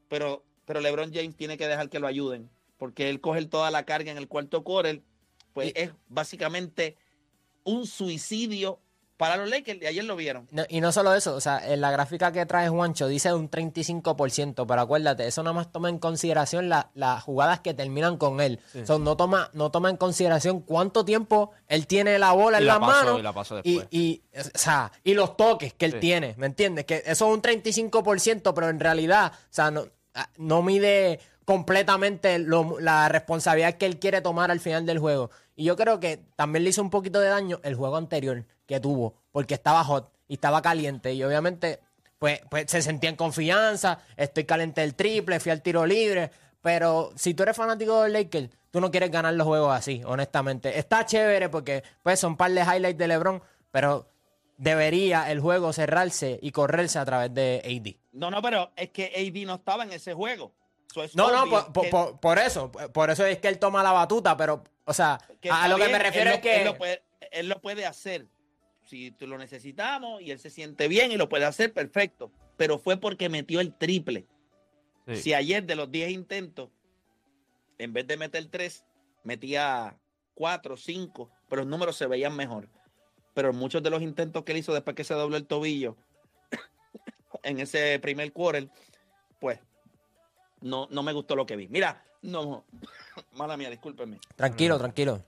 Pero, 0.07 0.45
pero 0.65 0.79
LeBron 0.81 1.13
James 1.13 1.35
tiene 1.35 1.57
que 1.57 1.67
dejar 1.67 1.89
que 1.89 1.99
lo 1.99 2.07
ayuden, 2.07 2.49
porque 2.77 3.09
él 3.09 3.21
coge 3.21 3.45
toda 3.45 3.69
la 3.71 3.85
carga 3.85 4.11
en 4.11 4.17
el 4.17 4.27
cuarto 4.27 4.63
quarter, 4.63 5.01
pues 5.53 5.73
es 5.75 5.91
básicamente 6.07 6.95
un 7.63 7.85
suicidio 7.85 8.79
para 9.17 9.35
los 9.35 9.49
Lakers. 9.49 9.81
Y 9.81 9.85
ayer 9.87 10.03
lo 10.03 10.15
vieron. 10.15 10.47
No, 10.51 10.63
y 10.69 10.79
no 10.79 10.91
solo 10.91 11.13
eso, 11.15 11.35
o 11.35 11.41
sea, 11.41 11.59
en 11.73 11.81
la 11.81 11.91
gráfica 11.91 12.31
que 12.31 12.45
trae 12.45 12.69
Juancho 12.69 13.07
dice 13.07 13.33
un 13.33 13.49
35%, 13.49 14.65
pero 14.67 14.81
acuérdate, 14.81 15.27
eso 15.27 15.43
nada 15.43 15.53
más 15.53 15.71
toma 15.71 15.89
en 15.89 15.97
consideración 15.99 16.69
la- 16.69 16.91
las 16.93 17.23
jugadas 17.23 17.59
que 17.61 17.73
terminan 17.73 18.17
con 18.17 18.39
él. 18.41 18.59
O 18.81 18.85
sea, 18.85 18.97
no, 18.99 19.17
toma, 19.17 19.49
no 19.53 19.71
toma 19.71 19.89
en 19.89 19.97
consideración 19.97 20.61
cuánto 20.61 21.03
tiempo 21.03 21.51
él 21.67 21.87
tiene 21.87 22.17
la 22.19 22.31
bola 22.31 22.59
Y 22.59 22.61
en 22.61 22.67
la 22.67 22.73
las 22.73 22.79
pasó, 22.87 23.03
manos 23.05 23.19
y 23.19 23.23
la 23.23 23.33
pasó 23.33 23.59
y, 23.63 23.73
después. 23.75 23.87
y, 23.91 24.21
o 24.37 24.57
sea, 24.57 24.91
y 25.03 25.13
los 25.13 25.35
toques 25.35 25.73
que 25.73 25.85
él 25.85 25.93
Sí. 25.93 25.99
tiene, 25.99 26.35
¿me 26.37 26.45
entiendes? 26.45 26.85
Que 26.85 26.97
eso 27.05 27.27
es 27.27 27.33
un 27.33 27.41
35%, 27.41 28.53
pero 28.53 28.69
en 28.69 28.79
realidad, 28.79 29.31
o 29.35 29.37
sea, 29.49 29.71
no, 29.71 29.85
ah, 30.13 30.29
no 30.37 30.61
mide 30.61 31.19
completamente 31.45 32.39
lo- 32.39 32.79
la 32.79 33.09
responsabilidad 33.09 33.73
que 33.75 33.85
él 33.85 33.99
quiere 33.99 34.21
tomar 34.21 34.51
al 34.51 34.59
final 34.59 34.85
del 34.85 34.99
juego. 34.99 35.29
Y 35.57 35.63
yo 35.63 35.75
creo 35.75 35.99
que 35.99 36.23
también 36.35 36.63
le 36.63 36.69
hizo 36.69 36.83
un 36.83 36.91
poquito 36.91 37.19
de 37.19 37.29
daño 37.29 37.59
el 37.63 37.73
juego 37.73 37.97
anterior 37.97 38.45
que 38.67 38.79
tuvo, 38.79 39.15
porque 39.31 39.55
estaba 39.55 39.83
hot 39.83 40.13
y 40.27 40.35
estaba 40.35 40.61
caliente. 40.61 41.15
Y 41.15 41.23
obviamente, 41.23 41.79
pues, 42.19 42.41
pues 42.47 42.65
se 42.67 42.83
sentía 42.83 43.09
en 43.09 43.15
confianza, 43.15 43.99
estoy 44.15 44.45
caliente 44.45 44.81
del 44.81 44.93
triple, 44.93 45.39
fui 45.39 45.51
al 45.51 45.63
tiro 45.63 45.83
libre. 45.83 46.29
Pero 46.61 47.11
si 47.15 47.33
tú 47.33 47.41
eres 47.41 47.57
fanático 47.57 48.03
del 48.03 48.13
Lakers, 48.13 48.49
tú 48.69 48.79
no 48.79 48.91
quieres 48.91 49.09
ganar 49.09 49.33
los 49.33 49.47
juegos 49.47 49.75
así, 49.75 50.03
honestamente. 50.05 50.77
Está 50.77 51.07
chévere 51.07 51.49
porque 51.49 51.83
pues 52.03 52.19
son 52.19 52.37
par 52.37 52.51
de 52.51 52.61
highlights 52.61 52.99
de 52.99 53.07
LeBron, 53.07 53.41
pero 53.71 54.07
debería 54.57 55.31
el 55.31 55.39
juego 55.39 55.73
cerrarse 55.73 56.37
y 56.39 56.51
correrse 56.51 56.99
a 56.99 57.05
través 57.05 57.33
de 57.33 57.63
AD. 57.65 57.95
No, 58.11 58.29
no, 58.29 58.43
pero 58.43 58.71
es 58.75 58.89
que 58.89 59.05
AD 59.05 59.47
no 59.47 59.55
estaba 59.55 59.85
en 59.85 59.93
ese 59.93 60.13
juego. 60.13 60.53
So, 60.93 61.03
No, 61.13 61.31
no, 61.31 61.49
por, 61.49 61.73
por- 61.73 61.83
que- 61.83 61.89
por- 61.89 62.19
por 62.19 62.39
eso, 62.39 62.71
por 62.71 63.09
eso 63.09 63.25
es 63.25 63.39
que 63.39 63.47
él 63.49 63.59
toma 63.59 63.83
la 63.83 63.91
batuta, 63.91 64.35
pero, 64.37 64.63
o 64.85 64.93
sea, 64.93 65.19
que 65.41 65.49
a, 65.51 65.67
lo 65.67 65.77
que 65.77 65.89
me 65.89 65.99
refiero 65.99 66.29
es 66.31 66.35
lo- 66.37 66.41
que... 66.41 66.55
Él 66.57 66.65
lo, 66.65 66.77
puede, 66.77 67.03
él 67.31 67.49
lo 67.49 67.61
puede 67.61 67.85
hacer. 67.85 68.25
Si 68.85 69.11
tú 69.11 69.27
lo 69.27 69.37
necesitamos 69.37 70.21
y 70.21 70.31
él 70.31 70.39
se 70.39 70.49
siente 70.49 70.87
bien 70.87 71.11
y 71.11 71.17
lo 71.17 71.27
puede 71.27 71.43
hacer, 71.45 71.73
perfecto. 71.73 72.31
Pero 72.55 72.79
fue 72.79 72.97
porque 72.97 73.27
metió 73.29 73.59
el 73.59 73.73
triple. 73.75 74.25
Sí. 75.07 75.15
Si 75.17 75.33
ayer 75.33 75.65
de 75.65 75.75
los 75.75 75.91
10 75.91 76.11
intentos, 76.11 76.69
en 77.77 77.91
vez 77.93 78.07
de 78.07 78.15
meter 78.17 78.45
3, 78.49 78.85
metía 79.23 79.97
4, 80.35 80.77
5, 80.77 81.29
pero 81.49 81.61
los 81.63 81.69
números 81.69 81.97
se 81.97 82.07
veían 82.07 82.35
mejor. 82.35 82.69
Pero 83.33 83.51
muchos 83.53 83.83
de 83.83 83.89
los 83.89 84.01
intentos 84.01 84.43
que 84.43 84.53
él 84.53 84.59
hizo 84.59 84.73
después 84.73 84.95
que 84.95 85.03
se 85.03 85.13
dobló 85.13 85.35
el 85.37 85.45
tobillo 85.45 85.97
en 87.43 87.59
ese 87.59 87.99
primer 87.99 88.31
quarter, 88.31 88.69
pues 89.39 89.59
no, 90.61 90.87
no 90.91 91.03
me 91.03 91.13
gustó 91.13 91.35
lo 91.35 91.45
que 91.45 91.55
vi. 91.55 91.67
Mira, 91.67 92.03
no, 92.21 92.65
mala 93.33 93.57
mía, 93.57 93.69
discúlpenme. 93.69 94.19
Tranquilo, 94.35 94.77
tranquilo. 94.77 95.23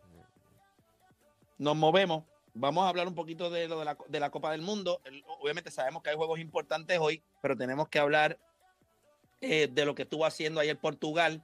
Nos 1.57 1.75
movemos. 1.75 2.23
Vamos 2.53 2.83
a 2.85 2.89
hablar 2.89 3.07
un 3.07 3.15
poquito 3.15 3.49
de 3.49 3.67
lo 3.67 3.79
de 3.79 3.85
la, 3.85 3.97
de 4.07 4.19
la 4.19 4.29
Copa 4.31 4.51
del 4.51 4.61
Mundo. 4.61 5.01
Obviamente 5.39 5.71
sabemos 5.71 6.01
que 6.01 6.09
hay 6.09 6.15
juegos 6.15 6.39
importantes 6.39 6.97
hoy, 6.99 7.21
pero 7.41 7.55
tenemos 7.55 7.87
que 7.89 7.99
hablar 7.99 8.39
eh, 9.41 9.67
de 9.71 9.85
lo 9.85 9.93
que 9.95 10.03
estuvo 10.03 10.25
haciendo 10.25 10.59
ayer 10.59 10.77
Portugal. 10.77 11.43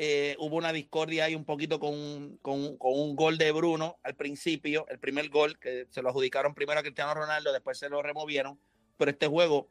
Eh, 0.00 0.36
hubo 0.38 0.56
una 0.56 0.72
discordia 0.72 1.24
ahí 1.24 1.34
un 1.34 1.44
poquito 1.44 1.80
con, 1.80 2.38
con- 2.40 2.76
con 2.78 2.92
un 2.92 3.16
gol 3.16 3.36
de 3.36 3.50
Bruno 3.50 3.98
al 4.04 4.14
principio, 4.14 4.86
el 4.88 5.00
primer 5.00 5.28
gol, 5.28 5.58
que 5.58 5.88
se 5.90 6.02
lo 6.02 6.10
adjudicaron 6.10 6.54
primero 6.54 6.78
a 6.78 6.82
Cristiano 6.82 7.12
Ronaldo, 7.14 7.52
después 7.52 7.78
se 7.78 7.88
lo 7.88 8.00
removieron. 8.00 8.60
Pero 8.96 9.10
este 9.10 9.26
juego, 9.26 9.68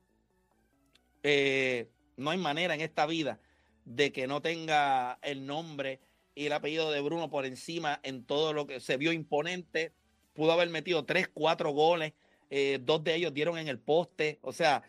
eh, 1.24 1.88
no 2.18 2.32
hay 2.32 2.38
manera 2.38 2.74
en 2.74 2.82
esta 2.82 3.06
vida 3.06 3.40
de 3.86 4.12
que 4.12 4.28
no 4.28 4.42
tenga 4.42 5.18
el 5.22 5.46
nombre 5.46 6.02
y 6.36 6.48
el 6.48 6.54
apellido 6.54 6.92
de 6.92 7.00
Bruno 7.00 7.30
por 7.30 7.46
encima 7.46 8.00
en 8.04 8.26
todo 8.26 8.54
lo 8.54 8.68
que 8.68 8.80
se 8.80 8.98
vio 8.98 9.14
imponente. 9.14 9.94
Pudo 10.34 10.52
haber 10.52 10.70
metido 10.70 11.06
tres, 11.06 11.30
cuatro 11.34 11.72
goles, 11.72 12.14
eh, 12.50 12.80
dos 12.82 13.04
de 13.04 13.16
ellos 13.16 13.34
dieron 13.34 13.58
en 13.58 13.68
el 13.68 13.80
poste. 13.80 14.40
O 14.42 14.52
sea, 14.52 14.84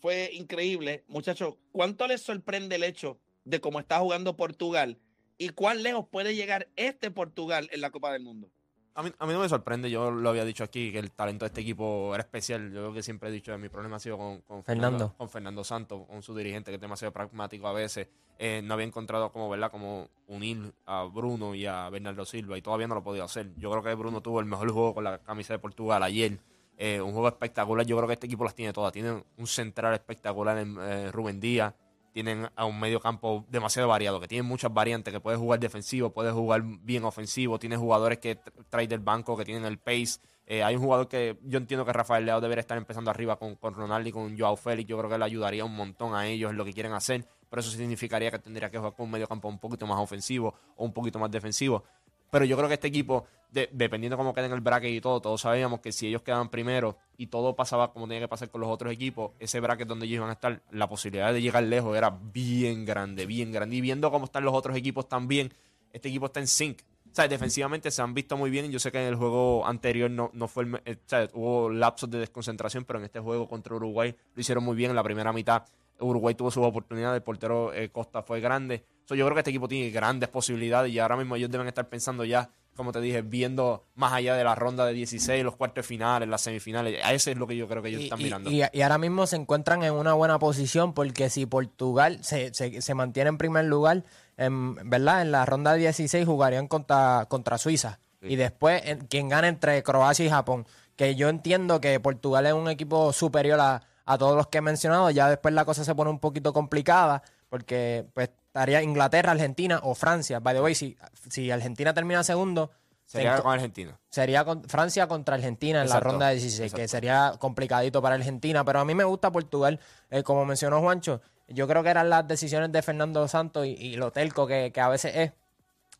fue 0.00 0.30
increíble. 0.32 1.04
Muchachos, 1.08 1.56
¿cuánto 1.72 2.06
les 2.06 2.22
sorprende 2.22 2.76
el 2.76 2.84
hecho 2.84 3.18
de 3.44 3.60
cómo 3.60 3.80
está 3.80 3.98
jugando 3.98 4.36
Portugal 4.36 4.98
y 5.36 5.50
cuán 5.50 5.82
lejos 5.82 6.06
puede 6.08 6.34
llegar 6.34 6.68
este 6.76 7.10
Portugal 7.10 7.68
en 7.72 7.80
la 7.80 7.90
Copa 7.90 8.12
del 8.12 8.22
Mundo? 8.22 8.50
A 8.98 9.02
mí, 9.04 9.12
a 9.16 9.26
mí 9.26 9.32
no 9.32 9.38
me 9.38 9.48
sorprende, 9.48 9.88
yo 9.88 10.10
lo 10.10 10.28
había 10.28 10.44
dicho 10.44 10.64
aquí, 10.64 10.90
que 10.90 10.98
el 10.98 11.12
talento 11.12 11.44
de 11.44 11.50
este 11.50 11.60
equipo 11.60 12.12
era 12.16 12.24
especial. 12.24 12.72
Yo 12.72 12.82
lo 12.82 12.92
que 12.92 13.00
siempre 13.00 13.28
he 13.28 13.32
dicho, 13.32 13.56
mi 13.56 13.68
problema 13.68 13.94
ha 13.94 14.00
sido 14.00 14.18
con, 14.18 14.40
con 14.40 14.64
Fernando. 14.64 15.14
con 15.16 15.28
Fernando 15.28 15.62
Santos, 15.62 16.04
con 16.08 16.20
su 16.20 16.34
dirigente, 16.34 16.72
que 16.72 16.74
es 16.74 16.80
demasiado 16.80 17.12
pragmático 17.12 17.68
a 17.68 17.72
veces. 17.72 18.08
Eh, 18.40 18.60
no 18.64 18.74
había 18.74 18.86
encontrado 18.86 19.30
como, 19.30 19.48
¿verdad? 19.48 19.70
Como 19.70 20.08
unir 20.26 20.74
a 20.84 21.04
Bruno 21.04 21.54
y 21.54 21.64
a 21.64 21.88
Bernardo 21.90 22.24
Silva 22.24 22.58
y 22.58 22.62
todavía 22.62 22.88
no 22.88 22.96
lo 22.96 23.04
podido 23.04 23.24
hacer. 23.24 23.54
Yo 23.54 23.70
creo 23.70 23.84
que 23.84 23.94
Bruno 23.94 24.20
tuvo 24.20 24.40
el 24.40 24.46
mejor 24.46 24.68
juego 24.72 24.94
con 24.94 25.04
la 25.04 25.18
camisa 25.18 25.52
de 25.52 25.60
Portugal 25.60 26.02
ayer. 26.02 26.40
Eh, 26.76 27.00
un 27.00 27.12
juego 27.12 27.28
espectacular. 27.28 27.86
Yo 27.86 27.96
creo 27.96 28.08
que 28.08 28.14
este 28.14 28.26
equipo 28.26 28.42
las 28.42 28.56
tiene 28.56 28.72
todas. 28.72 28.92
Tienen 28.92 29.24
un 29.36 29.46
central 29.46 29.94
espectacular 29.94 30.58
en 30.58 30.76
eh, 30.76 31.12
Rubén 31.12 31.38
Díaz. 31.38 31.72
Tienen 32.12 32.48
a 32.56 32.64
un 32.64 32.80
medio 32.80 33.00
campo 33.00 33.44
demasiado 33.48 33.88
variado, 33.88 34.18
que 34.20 34.28
tienen 34.28 34.46
muchas 34.46 34.72
variantes, 34.72 35.12
que 35.12 35.20
puede 35.20 35.36
jugar 35.36 35.60
defensivo, 35.60 36.10
puede 36.10 36.32
jugar 36.32 36.62
bien 36.64 37.04
ofensivo, 37.04 37.58
tiene 37.58 37.76
jugadores 37.76 38.18
que 38.18 38.40
tra- 38.40 38.52
trae 38.68 38.88
del 38.88 39.00
banco, 39.00 39.36
que 39.36 39.44
tienen 39.44 39.64
el 39.64 39.78
pace. 39.78 40.18
Eh, 40.46 40.62
hay 40.62 40.74
un 40.76 40.82
jugador 40.82 41.08
que 41.08 41.38
yo 41.42 41.58
entiendo 41.58 41.84
que 41.84 41.92
Rafael 41.92 42.24
Leao 42.24 42.40
debería 42.40 42.60
estar 42.60 42.78
empezando 42.78 43.10
arriba 43.10 43.36
con, 43.36 43.56
con 43.56 43.74
Ronaldo 43.74 44.08
y 44.08 44.12
con 44.12 44.38
Joao 44.38 44.56
Félix. 44.56 44.88
Yo 44.88 44.96
creo 44.96 45.10
que 45.10 45.18
le 45.18 45.24
ayudaría 45.26 45.64
un 45.64 45.76
montón 45.76 46.14
a 46.14 46.26
ellos 46.26 46.50
en 46.50 46.56
lo 46.56 46.64
que 46.64 46.72
quieren 46.72 46.92
hacer, 46.94 47.26
pero 47.50 47.60
eso 47.60 47.70
significaría 47.70 48.30
que 48.30 48.38
tendría 48.38 48.70
que 48.70 48.78
jugar 48.78 48.94
con 48.94 49.04
un 49.04 49.12
medio 49.12 49.28
campo 49.28 49.46
un 49.48 49.58
poquito 49.58 49.86
más 49.86 49.98
ofensivo 49.98 50.54
o 50.76 50.84
un 50.86 50.92
poquito 50.94 51.18
más 51.18 51.30
defensivo. 51.30 51.84
Pero 52.30 52.44
yo 52.44 52.56
creo 52.56 52.68
que 52.68 52.74
este 52.74 52.88
equipo, 52.88 53.24
de- 53.50 53.68
dependiendo 53.72 54.16
cómo 54.16 54.34
queden 54.34 54.52
el 54.52 54.60
bracket 54.60 54.90
y 54.90 55.00
todo, 55.00 55.20
todos 55.20 55.40
sabíamos 55.40 55.80
que 55.80 55.92
si 55.92 56.06
ellos 56.08 56.22
quedaban 56.22 56.50
primero 56.50 56.98
y 57.16 57.28
todo 57.28 57.56
pasaba 57.56 57.92
como 57.92 58.06
tenía 58.06 58.20
que 58.20 58.28
pasar 58.28 58.50
con 58.50 58.60
los 58.60 58.70
otros 58.70 58.92
equipos, 58.92 59.32
ese 59.38 59.60
bracket 59.60 59.88
donde 59.88 60.06
ellos 60.06 60.16
iban 60.16 60.30
a 60.30 60.34
estar, 60.34 60.62
la 60.70 60.88
posibilidad 60.88 61.32
de 61.32 61.40
llegar 61.40 61.62
lejos 61.62 61.96
era 61.96 62.10
bien 62.10 62.84
grande, 62.84 63.26
bien 63.26 63.50
grande. 63.52 63.76
Y 63.76 63.80
viendo 63.80 64.10
cómo 64.10 64.26
están 64.26 64.44
los 64.44 64.54
otros 64.54 64.76
equipos 64.76 65.08
también, 65.08 65.52
este 65.92 66.08
equipo 66.08 66.26
está 66.26 66.40
en 66.40 66.46
sync. 66.46 66.80
O 67.18 67.28
defensivamente 67.28 67.90
se 67.90 68.02
han 68.02 68.12
visto 68.14 68.36
muy 68.36 68.50
bien. 68.50 68.70
Yo 68.70 68.78
sé 68.78 68.92
que 68.92 69.00
en 69.00 69.08
el 69.08 69.16
juego 69.16 69.66
anterior 69.66 70.10
no, 70.10 70.30
no 70.34 70.46
fue 70.46 70.64
el, 70.64 70.80
eh, 70.84 70.98
hubo 71.32 71.70
lapsos 71.70 72.10
de 72.10 72.18
desconcentración, 72.18 72.84
pero 72.84 72.98
en 72.98 73.06
este 73.06 73.18
juego 73.18 73.48
contra 73.48 73.74
Uruguay 73.74 74.14
lo 74.34 74.40
hicieron 74.40 74.62
muy 74.62 74.76
bien 74.76 74.90
en 74.90 74.96
la 74.96 75.02
primera 75.02 75.32
mitad. 75.32 75.64
Uruguay 75.98 76.34
tuvo 76.34 76.50
su 76.50 76.62
oportunidad, 76.62 77.14
el 77.16 77.22
portero 77.22 77.72
eh, 77.72 77.88
Costa 77.90 78.22
fue 78.22 78.40
grande. 78.40 78.84
So, 79.08 79.14
yo 79.14 79.24
creo 79.24 79.34
que 79.34 79.40
este 79.40 79.50
equipo 79.50 79.68
tiene 79.68 79.88
grandes 79.88 80.28
posibilidades 80.28 80.92
y 80.92 80.98
ahora 80.98 81.16
mismo 81.16 81.34
ellos 81.34 81.50
deben 81.50 81.66
estar 81.66 81.88
pensando 81.88 82.26
ya, 82.26 82.50
como 82.76 82.92
te 82.92 83.00
dije, 83.00 83.22
viendo 83.22 83.86
más 83.94 84.12
allá 84.12 84.34
de 84.36 84.44
la 84.44 84.54
ronda 84.54 84.84
de 84.84 84.92
16, 84.92 85.42
los 85.42 85.56
cuartos 85.56 85.86
finales, 85.86 86.28
las 86.28 86.42
semifinales. 86.42 87.02
A 87.02 87.14
eso 87.14 87.30
es 87.30 87.38
lo 87.38 87.46
que 87.46 87.56
yo 87.56 87.66
creo 87.66 87.82
que 87.82 87.88
ellos 87.88 88.02
Y, 88.02 88.04
están 88.04 88.20
y- 88.20 88.24
mirando. 88.24 88.50
y- 88.50 88.62
y 88.70 88.82
ahora 88.82 88.98
mismo 88.98 89.26
se 89.26 89.36
encuentran 89.36 89.82
en 89.82 89.94
una 89.94 90.12
buena 90.12 90.38
posición 90.38 90.92
porque 90.92 91.30
si 91.30 91.46
Portugal 91.46 92.18
se, 92.22 92.52
se- 92.52 92.82
se 92.82 92.94
mantiene 92.94 93.30
en 93.30 93.38
primer 93.38 93.64
lugar, 93.64 94.04
en, 94.36 94.74
¿verdad? 94.90 95.22
En 95.22 95.32
la 95.32 95.46
ronda 95.46 95.72
de 95.72 95.78
16 95.78 96.26
jugarían 96.26 96.68
contra, 96.68 97.24
contra 97.30 97.56
Suiza. 97.56 98.00
Sí. 98.20 98.26
Y 98.28 98.36
después, 98.36 98.82
en- 98.84 99.06
quien 99.06 99.30
gane 99.30 99.48
entre 99.48 99.82
Croacia 99.82 100.26
y 100.26 100.28
Japón. 100.28 100.66
Que 100.96 101.14
yo 101.14 101.30
entiendo 101.30 101.80
que 101.80 101.98
Portugal 101.98 102.44
es 102.44 102.52
un 102.52 102.68
equipo 102.68 103.12
superior 103.14 103.58
a, 103.60 103.80
a 104.04 104.18
todos 104.18 104.36
los 104.36 104.48
que 104.48 104.58
he 104.58 104.60
mencionado. 104.60 105.08
Ya 105.10 105.30
después 105.30 105.54
la 105.54 105.64
cosa 105.64 105.82
se 105.82 105.94
pone 105.94 106.10
un 106.10 106.18
poquito 106.18 106.52
complicada 106.52 107.22
porque 107.48 108.04
pues 108.12 108.30
estaría 108.58 108.82
Inglaterra, 108.82 109.32
Argentina 109.32 109.80
o 109.84 109.94
Francia. 109.94 110.40
By 110.40 110.54
the 110.54 110.60
way, 110.60 110.74
si, 110.74 110.96
si 111.30 111.50
Argentina 111.50 111.94
termina 111.94 112.22
segundo, 112.24 112.70
se 113.06 113.18
Sería 113.18 113.40
con 113.40 113.52
Argentina. 113.52 113.98
Sería 114.10 114.44
con- 114.44 114.64
Francia 114.64 115.06
contra 115.06 115.36
Argentina 115.36 115.78
en 115.78 115.86
Exacto, 115.86 116.04
la 116.06 116.10
ronda 116.10 116.28
de 116.28 116.34
16, 116.34 116.74
que 116.74 116.88
sería 116.88 117.34
complicadito 117.38 118.02
para 118.02 118.16
Argentina, 118.16 118.64
pero 118.64 118.80
a 118.80 118.84
mí 118.84 118.94
me 118.94 119.04
gusta 119.04 119.30
Portugal, 119.32 119.80
eh, 120.10 120.22
como 120.22 120.44
mencionó 120.44 120.80
Juancho, 120.80 121.22
yo 121.46 121.66
creo 121.66 121.82
que 121.82 121.88
eran 121.88 122.10
las 122.10 122.28
decisiones 122.28 122.70
de 122.70 122.82
Fernando 122.82 123.26
Santos 123.28 123.64
y, 123.64 123.70
y 123.70 123.96
lo 123.96 124.10
telco 124.10 124.46
que, 124.46 124.70
que 124.74 124.80
a 124.82 124.88
veces 124.88 125.12
es, 125.16 125.32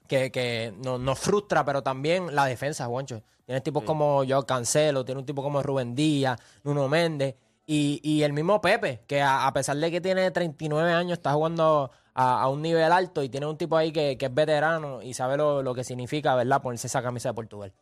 que, 0.06 0.30
que 0.30 0.74
nos, 0.84 1.00
nos 1.00 1.18
frustra, 1.18 1.64
pero 1.64 1.82
también 1.82 2.34
la 2.34 2.44
defensa, 2.44 2.86
Juancho. 2.86 3.22
Tienes 3.46 3.62
tipos 3.62 3.84
como 3.84 4.24
yo 4.24 4.44
Cancelo, 4.44 5.04
tiene 5.04 5.20
un 5.20 5.26
tipo 5.26 5.42
como 5.42 5.62
Rubén 5.62 5.94
Díaz, 5.94 6.38
Nuno 6.64 6.88
Méndez 6.88 7.36
y, 7.64 8.00
y 8.02 8.22
el 8.22 8.34
mismo 8.34 8.60
Pepe, 8.60 9.00
que 9.06 9.22
a, 9.22 9.46
a 9.46 9.52
pesar 9.54 9.76
de 9.78 9.90
que 9.90 10.02
tiene 10.02 10.30
39 10.30 10.92
años, 10.92 11.12
está 11.18 11.32
jugando 11.32 11.90
a, 12.20 12.48
un 12.48 12.62
nivel 12.62 12.90
alto 12.90 13.22
y 13.22 13.28
tiene 13.28 13.46
un 13.46 13.56
tipo 13.56 13.76
ahí 13.76 13.92
que, 13.92 14.18
que 14.18 14.26
es 14.26 14.34
veterano 14.34 15.02
y 15.02 15.14
sabe 15.14 15.36
lo, 15.36 15.62
lo 15.62 15.72
que 15.72 15.84
significa, 15.84 16.34
¿verdad? 16.34 16.60
Ponerse 16.60 16.88
esa 16.88 17.00
camisa 17.00 17.28
de 17.28 17.34
Portugal. 17.34 17.72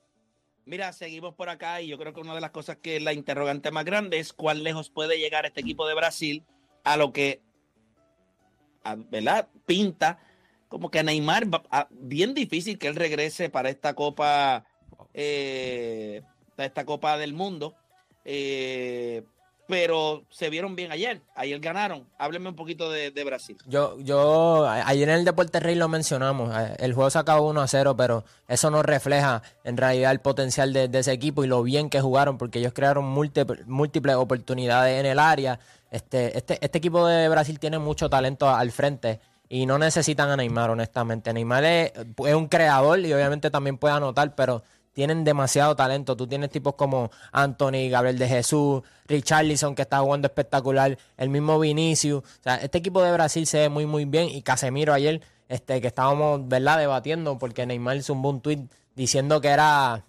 Mira, 0.66 0.92
seguimos 0.92 1.34
por 1.34 1.48
acá 1.48 1.80
y 1.80 1.88
yo 1.88 1.96
creo 1.96 2.12
que 2.12 2.20
una 2.20 2.34
de 2.34 2.42
las 2.42 2.50
cosas 2.50 2.76
que 2.76 2.96
es 2.96 3.02
la 3.02 3.14
interrogante 3.14 3.70
más 3.70 3.86
grande 3.86 4.18
es 4.18 4.34
cuán 4.34 4.62
lejos 4.62 4.90
puede 4.90 5.18
llegar 5.18 5.46
este 5.46 5.60
equipo 5.62 5.86
de 5.86 5.94
Brasil 5.94 6.44
a 6.84 6.98
lo 6.98 7.12
que, 7.12 7.40
¿verdad? 9.10 9.48
Pinta 9.64 10.18
como 10.68 10.90
que 10.90 10.98
a 10.98 11.02
Neymar, 11.02 11.46
a- 11.70 11.88
bien 11.90 12.34
difícil 12.34 12.78
que 12.78 12.88
él 12.88 12.96
regrese 12.96 13.48
para 13.48 13.70
esta 13.70 13.94
Copa, 13.94 14.66
eh, 15.14 16.22
para 16.56 16.66
esta 16.66 16.84
Copa 16.84 17.16
del 17.16 17.32
Mundo. 17.32 17.74
Eh, 18.24 19.22
pero 19.66 20.22
se 20.30 20.48
vieron 20.48 20.76
bien 20.76 20.92
ayer, 20.92 21.20
ayer 21.34 21.58
ganaron. 21.60 22.06
Háblenme 22.18 22.50
un 22.50 22.56
poquito 22.56 22.90
de, 22.90 23.10
de 23.10 23.24
Brasil. 23.24 23.56
Yo, 23.66 23.98
yo, 24.00 24.68
ayer 24.68 25.08
en 25.08 25.16
el 25.16 25.24
Deporte 25.24 25.58
Rey 25.60 25.74
lo 25.74 25.88
mencionamos, 25.88 26.54
eh, 26.56 26.74
el 26.78 26.94
juego 26.94 27.10
se 27.10 27.18
acabó 27.18 27.48
1 27.48 27.60
a 27.60 27.66
0, 27.68 27.96
pero 27.96 28.24
eso 28.48 28.70
no 28.70 28.82
refleja 28.82 29.42
en 29.64 29.76
realidad 29.76 30.12
el 30.12 30.20
potencial 30.20 30.72
de, 30.72 30.88
ese 30.92 31.12
equipo 31.12 31.42
y 31.44 31.48
lo 31.48 31.62
bien 31.62 31.90
que 31.90 32.00
jugaron, 32.00 32.38
porque 32.38 32.60
ellos 32.60 32.72
crearon 32.72 33.04
múltiple- 33.14 33.64
múltiples 33.66 34.16
oportunidades 34.16 35.00
en 35.00 35.06
el 35.06 35.18
área. 35.18 35.58
Este, 35.90 36.36
este, 36.36 36.58
este 36.60 36.78
equipo 36.78 37.06
de 37.06 37.28
Brasil 37.28 37.58
tiene 37.58 37.78
mucho 37.78 38.08
talento 38.08 38.48
al 38.48 38.70
frente 38.70 39.20
y 39.48 39.66
no 39.66 39.78
necesitan 39.78 40.28
a 40.30 40.36
Neymar, 40.36 40.70
honestamente. 40.70 41.32
Neymar 41.32 41.64
es, 41.64 41.92
es 42.24 42.34
un 42.34 42.48
creador 42.48 42.98
y 43.00 43.12
obviamente 43.12 43.50
también 43.50 43.78
puede 43.78 43.94
anotar, 43.94 44.34
pero 44.34 44.62
tienen 44.96 45.24
demasiado 45.24 45.76
talento. 45.76 46.16
Tú 46.16 46.26
tienes 46.26 46.48
tipos 46.48 46.74
como 46.74 47.10
Anthony, 47.30 47.90
Gabriel 47.90 48.16
de 48.18 48.26
Jesús, 48.28 48.80
Richarlison, 49.06 49.74
que 49.74 49.82
está 49.82 49.98
jugando 49.98 50.26
espectacular, 50.26 50.96
el 51.18 51.28
mismo 51.28 51.60
Vinicius. 51.60 52.22
O 52.24 52.42
sea, 52.42 52.56
este 52.56 52.78
equipo 52.78 53.02
de 53.02 53.12
Brasil 53.12 53.46
se 53.46 53.58
ve 53.58 53.68
muy, 53.68 53.84
muy 53.84 54.06
bien. 54.06 54.30
Y 54.30 54.40
Casemiro 54.40 54.94
ayer, 54.94 55.20
este, 55.50 55.82
que 55.82 55.86
estábamos, 55.88 56.48
¿verdad?, 56.48 56.78
debatiendo, 56.78 57.36
porque 57.38 57.66
Neymar 57.66 58.02
zumbó 58.02 58.30
un 58.30 58.40
tweet 58.40 58.64
diciendo 58.94 59.42
que 59.42 59.48
era 59.48 60.06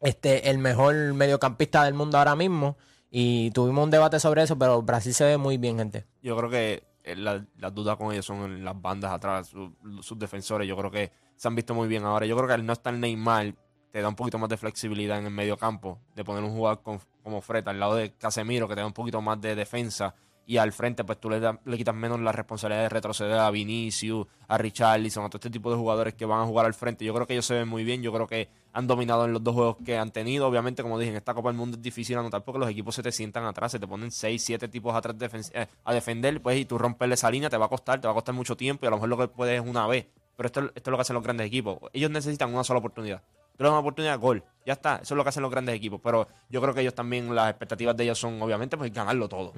este, 0.00 0.50
el 0.50 0.58
mejor 0.58 0.96
mediocampista 1.14 1.84
del 1.84 1.94
mundo 1.94 2.18
ahora 2.18 2.34
mismo. 2.34 2.76
Y 3.12 3.52
tuvimos 3.52 3.84
un 3.84 3.90
debate 3.90 4.18
sobre 4.18 4.42
eso, 4.42 4.58
pero 4.58 4.82
Brasil 4.82 5.14
se 5.14 5.24
ve 5.26 5.36
muy 5.38 5.58
bien, 5.58 5.78
gente. 5.78 6.06
Yo 6.22 6.36
creo 6.36 6.50
que 6.50 6.82
eh, 7.04 7.14
la- 7.14 7.46
las 7.56 7.72
dudas 7.72 7.96
con 7.96 8.12
ellos 8.12 8.26
son 8.26 8.42
en 8.44 8.64
las 8.64 8.78
bandas 8.82 9.12
atrás, 9.12 9.46
su- 9.46 9.72
sus 10.02 10.18
defensores. 10.18 10.66
Yo 10.68 10.76
creo 10.76 10.90
que 10.90 11.12
se 11.36 11.46
han 11.46 11.54
visto 11.54 11.72
muy 11.72 11.86
bien 11.86 12.02
ahora. 12.04 12.26
Yo 12.26 12.36
creo 12.36 12.48
que 12.48 12.54
al 12.54 12.66
no 12.66 12.72
estar 12.72 12.92
Neymar, 12.92 13.54
te 13.90 14.00
da 14.02 14.08
un 14.08 14.14
poquito 14.16 14.38
más 14.38 14.48
de 14.48 14.56
flexibilidad 14.56 15.18
en 15.18 15.26
el 15.26 15.32
medio 15.32 15.56
campo, 15.56 15.98
de 16.14 16.24
poner 16.24 16.42
un 16.44 16.50
jugador 16.52 16.82
con- 16.82 17.00
como 17.22 17.40
Fred 17.40 17.66
al 17.68 17.78
lado 17.80 17.94
de 17.96 18.12
Casemiro, 18.12 18.68
que 18.68 18.74
te 18.74 18.80
da 18.80 18.86
un 18.86 18.92
poquito 18.92 19.20
más 19.20 19.40
de 19.40 19.54
defensa. 19.54 20.14
Y 20.46 20.56
al 20.56 20.72
frente, 20.72 21.04
pues 21.04 21.20
tú 21.20 21.28
le, 21.28 21.38
le 21.40 21.76
quitas 21.76 21.94
menos 21.94 22.18
la 22.20 22.32
responsabilidad 22.32 22.84
de 22.84 22.88
retroceder 22.88 23.38
a 23.38 23.50
Vinicius, 23.50 24.26
a 24.48 24.56
Richarlison, 24.56 25.22
a 25.26 25.28
todo 25.28 25.36
este 25.36 25.50
tipo 25.50 25.70
de 25.70 25.76
jugadores 25.76 26.14
que 26.14 26.24
van 26.24 26.40
a 26.40 26.46
jugar 26.46 26.64
al 26.64 26.72
frente. 26.72 27.04
Yo 27.04 27.12
creo 27.12 27.26
que 27.26 27.34
ellos 27.34 27.44
se 27.44 27.52
ven 27.52 27.68
muy 27.68 27.84
bien. 27.84 28.02
Yo 28.02 28.10
creo 28.14 28.26
que 28.26 28.48
han 28.72 28.86
dominado 28.86 29.26
en 29.26 29.34
los 29.34 29.44
dos 29.44 29.54
juegos 29.54 29.76
que 29.84 29.98
han 29.98 30.10
tenido. 30.10 30.46
Obviamente, 30.48 30.82
como 30.82 30.98
dije, 30.98 31.10
en 31.10 31.18
esta 31.18 31.34
Copa 31.34 31.50
del 31.50 31.58
Mundo 31.58 31.76
es 31.76 31.82
difícil 31.82 32.16
anotar 32.16 32.44
porque 32.44 32.60
los 32.60 32.70
equipos 32.70 32.94
se 32.94 33.02
te 33.02 33.12
sientan 33.12 33.44
atrás, 33.44 33.72
se 33.72 33.78
te 33.78 33.86
ponen 33.86 34.10
6, 34.10 34.42
7 34.42 34.68
tipos 34.68 34.94
atrás 34.94 35.16
eh, 35.52 35.66
a 35.84 35.92
defender, 35.92 36.40
pues 36.40 36.58
y 36.58 36.64
tú 36.64 36.78
romperle 36.78 37.16
esa 37.16 37.30
línea 37.30 37.50
te 37.50 37.58
va 37.58 37.66
a 37.66 37.68
costar, 37.68 38.00
te 38.00 38.06
va 38.08 38.12
a 38.12 38.14
costar 38.14 38.34
mucho 38.34 38.56
tiempo 38.56 38.86
y 38.86 38.88
a 38.88 38.90
lo 38.90 38.96
mejor 38.96 39.10
lo 39.10 39.18
que 39.18 39.28
puedes 39.28 39.60
es 39.62 39.68
una 39.68 39.86
vez. 39.86 40.06
Pero 40.34 40.46
esto, 40.46 40.60
esto 40.74 40.80
es 40.82 40.86
lo 40.88 40.96
que 40.96 41.00
hacen 41.02 41.12
los 41.14 41.22
grandes 41.22 41.46
equipos. 41.46 41.78
Ellos 41.92 42.10
necesitan 42.10 42.54
una 42.54 42.64
sola 42.64 42.78
oportunidad. 42.78 43.22
Tú 43.58 43.64
le 43.64 43.68
das 43.68 43.72
una 43.72 43.80
oportunidad, 43.80 44.18
gol. 44.18 44.42
Ya 44.64 44.74
está. 44.74 45.00
Eso 45.02 45.14
es 45.14 45.16
lo 45.16 45.22
que 45.24 45.28
hacen 45.30 45.42
los 45.42 45.50
grandes 45.50 45.74
equipos. 45.74 46.00
Pero 46.02 46.28
yo 46.48 46.60
creo 46.62 46.72
que 46.72 46.80
ellos 46.82 46.94
también, 46.94 47.34
las 47.34 47.50
expectativas 47.50 47.96
de 47.96 48.04
ellos 48.04 48.18
son, 48.18 48.40
obviamente, 48.40 48.76
pues 48.78 48.92
ganarlo 48.92 49.28
todo. 49.28 49.52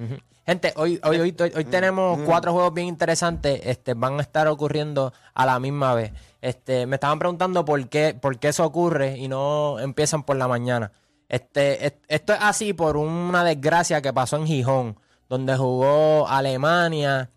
Gente, 0.45 0.73
hoy, 0.75 0.99
hoy, 1.03 1.19
hoy, 1.19 1.35
hoy, 1.39 1.51
hoy 1.55 1.65
tenemos 1.65 2.17
cuatro 2.25 2.51
juegos 2.51 2.73
bien 2.73 2.87
interesantes. 2.87 3.61
Este, 3.63 3.93
van 3.93 4.17
a 4.19 4.21
estar 4.21 4.47
ocurriendo 4.47 5.13
a 5.33 5.45
la 5.45 5.59
misma 5.59 5.93
vez. 5.93 6.11
Este, 6.41 6.85
me 6.87 6.95
estaban 6.95 7.19
preguntando 7.19 7.63
por 7.63 7.87
qué, 7.89 8.17
por 8.19 8.39
qué 8.39 8.47
eso 8.49 8.65
ocurre 8.65 9.17
y 9.17 9.27
no 9.27 9.79
empiezan 9.79 10.23
por 10.23 10.35
la 10.37 10.47
mañana. 10.47 10.91
Este, 11.29 11.85
es- 11.85 11.93
esto 12.07 12.33
es 12.33 12.39
así 12.41 12.73
por 12.73 12.97
una 12.97 13.43
desgracia 13.43 14.01
que 14.01 14.11
pasó 14.11 14.35
en 14.37 14.47
Gijón, 14.47 14.97
donde 15.29 15.55
jugó 15.55 16.27
Alemania, 16.27 17.29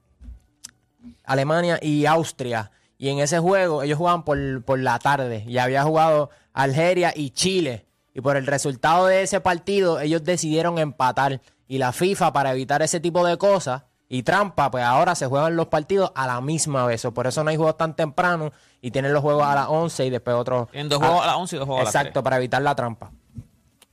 Alemania 1.25 1.79
y 1.83 2.07
Austria. 2.07 2.71
Y 2.99 3.09
en 3.09 3.19
ese 3.19 3.39
juego 3.39 3.83
ellos 3.83 3.99
jugaban 3.99 4.25
por, 4.25 4.65
por 4.65 4.79
la 4.79 4.99
tarde 4.99 5.45
y 5.47 5.59
había 5.59 5.83
jugado 5.83 6.31
Algeria 6.53 7.13
y 7.15 7.31
Chile. 7.31 7.87
Y 8.15 8.21
por 8.21 8.37
el 8.37 8.47
resultado 8.47 9.07
de 9.07 9.23
ese 9.23 9.41
partido 9.41 10.01
ellos 10.01 10.23
decidieron 10.25 10.79
empatar. 10.79 11.41
Y 11.67 11.79
la 11.79 11.93
FIFA 11.93 12.33
para 12.33 12.53
evitar 12.53 12.83
ese 12.83 13.01
tipo 13.01 13.27
de 13.27 13.37
cosas 13.39 13.83
y 14.09 14.23
trampa, 14.23 14.71
pues 14.71 14.85
ahora 14.85 15.15
se 15.15 15.27
juegan 15.27 15.57
los 15.57 15.67
partidos 15.67 16.13
a 16.15 16.27
la 16.27 16.41
misma 16.41 16.87
vez. 16.87 17.05
O 17.05 17.13
Por 17.13 17.27
eso 17.27 17.43
no 17.43 17.51
hay 17.51 17.57
juegos 17.57 17.77
tan 17.77 17.97
temprano 17.97 18.53
y 18.81 18.91
tienen 18.91 19.13
los 19.13 19.23
juegos 19.23 19.45
a 19.45 19.55
las 19.55 19.67
11 19.69 20.07
y 20.07 20.11
después 20.11 20.37
otros... 20.37 20.71
Tienen 20.71 20.89
dos 20.89 20.99
juegos 20.99 21.23
a 21.23 21.27
las 21.27 21.37
11 21.37 21.57
y 21.57 21.59
dos 21.59 21.67
juegos 21.67 21.81
a 21.81 21.85
las 21.85 21.95
Exacto, 21.95 22.23
para 22.23 22.37
evitar 22.37 22.63
la 22.63 22.75
trampa. 22.75 23.11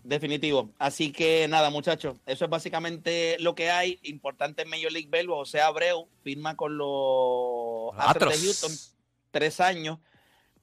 Definitivo. 0.03 0.71
Así 0.79 1.11
que 1.11 1.47
nada, 1.47 1.69
muchachos, 1.69 2.17
eso 2.25 2.45
es 2.45 2.51
básicamente 2.51 3.37
lo 3.39 3.55
que 3.55 3.69
hay. 3.69 3.99
Importante 4.03 4.63
en 4.63 4.69
Major 4.69 4.91
League 4.91 5.09
Baseball. 5.09 5.39
José 5.39 5.61
Abreu 5.61 6.07
firma 6.23 6.55
con 6.55 6.77
los 6.77 7.93
Astros 7.97 8.39
de. 8.39 8.45
Houston 8.45 8.71
tres 9.31 9.59
años, 9.59 9.99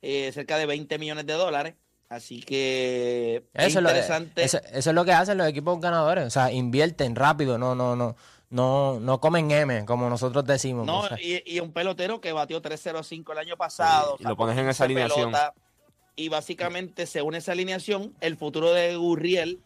eh, 0.03 0.31
cerca 0.33 0.59
de 0.59 0.67
20 0.67 0.99
millones 0.99 1.27
de 1.27 1.33
dólares. 1.33 1.75
Así 2.09 2.41
que 2.41 3.49
es 3.53 3.67
Eso 3.67 3.79
es, 3.79 3.83
lo, 3.83 3.91
interesante. 3.91 4.43
eso, 4.43 4.59
eso 4.73 4.91
es 4.91 4.95
lo 4.95 5.05
que 5.05 5.13
hacen 5.13 5.37
los 5.37 5.47
equipos 5.47 5.79
ganadores. 5.81 6.25
O 6.27 6.31
sea, 6.31 6.51
invierten 6.51 7.15
rápido, 7.15 7.59
no, 7.59 7.75
no, 7.75 7.97
no, 7.97 8.17
no, 8.49 8.99
no 9.01 9.21
comen 9.21 9.51
M, 9.51 9.85
como 9.85 10.09
nosotros 10.09 10.45
decimos. 10.47 10.87
No, 10.87 11.01
o 11.01 11.09
sea. 11.09 11.19
y, 11.21 11.43
y 11.45 11.61
un 11.61 11.73
pelotero 11.73 12.21
que 12.21 12.33
batió 12.33 12.63
3-0-5 12.63 13.33
el 13.33 13.39
año 13.39 13.57
pasado. 13.57 14.17
Sí, 14.17 14.25
y 14.25 14.27
lo 14.27 14.37
pones 14.37 14.57
en 14.57 14.69
esa 14.69 14.87
15 14.87 15.03
alineación. 15.03 15.33
Y 16.19 16.29
básicamente, 16.31 17.07
según 17.07 17.37
esa 17.37 17.53
alineación, 17.53 18.13
el 18.21 18.37
futuro 18.37 18.73
de 18.73 18.97
Gurriel, 18.97 19.61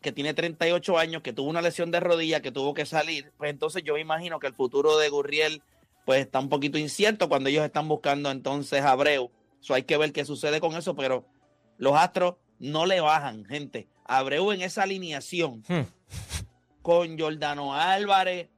que 0.00 0.12
tiene 0.12 0.32
38 0.32 0.96
años, 0.96 1.22
que 1.22 1.32
tuvo 1.32 1.50
una 1.50 1.60
lesión 1.60 1.90
de 1.90 1.98
rodilla, 1.98 2.40
que 2.40 2.52
tuvo 2.52 2.72
que 2.72 2.86
salir, 2.86 3.32
pues 3.36 3.50
entonces 3.50 3.82
yo 3.82 3.94
me 3.94 4.00
imagino 4.00 4.38
que 4.38 4.46
el 4.46 4.54
futuro 4.54 4.96
de 4.96 5.08
Gurriel 5.08 5.60
pues 6.06 6.20
está 6.20 6.38
un 6.38 6.48
poquito 6.48 6.78
incierto 6.78 7.28
cuando 7.28 7.48
ellos 7.48 7.64
están 7.64 7.88
buscando 7.88 8.30
entonces 8.30 8.80
a 8.82 8.92
Abreu. 8.92 9.32
So, 9.58 9.74
hay 9.74 9.82
que 9.82 9.96
ver 9.96 10.12
qué 10.12 10.24
sucede 10.24 10.60
con 10.60 10.76
eso, 10.76 10.94
pero 10.94 11.26
los 11.78 11.94
Astros 11.96 12.36
no 12.60 12.86
le 12.86 13.00
bajan, 13.00 13.44
gente. 13.44 13.88
Abreu 14.04 14.52
en 14.52 14.62
esa 14.62 14.84
alineación 14.84 15.64
Hmm. 15.66 15.82
con 16.80 17.18
Jordano 17.18 17.74
Álvarez, 17.74 18.48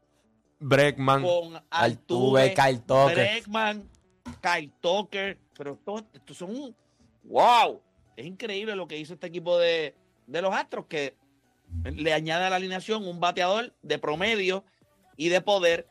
Breckman, 0.58 1.22
con 1.22 1.54
Altuve, 1.70 2.42
Altuve, 2.42 2.54
Kyle 2.54 2.80
Tucker. 2.82 3.14
Bregman, 3.14 3.88
Kyle 4.42 4.72
Tucker, 4.82 5.38
pero 5.56 5.72
estos, 5.72 6.04
estos 6.12 6.36
son 6.36 6.50
un 6.50 6.76
wow. 7.24 7.80
Es 8.16 8.26
increíble 8.26 8.76
lo 8.76 8.86
que 8.86 8.98
hizo 8.98 9.14
este 9.14 9.26
equipo 9.26 9.58
de, 9.58 9.94
de 10.26 10.42
los 10.42 10.54
Astros 10.54 10.86
que 10.86 11.14
le 11.84 12.12
añade 12.12 12.44
a 12.44 12.50
la 12.50 12.56
alineación 12.56 13.06
un 13.06 13.20
bateador 13.20 13.74
de 13.82 13.98
promedio 13.98 14.64
y 15.16 15.28
de 15.28 15.40
poder 15.40 15.86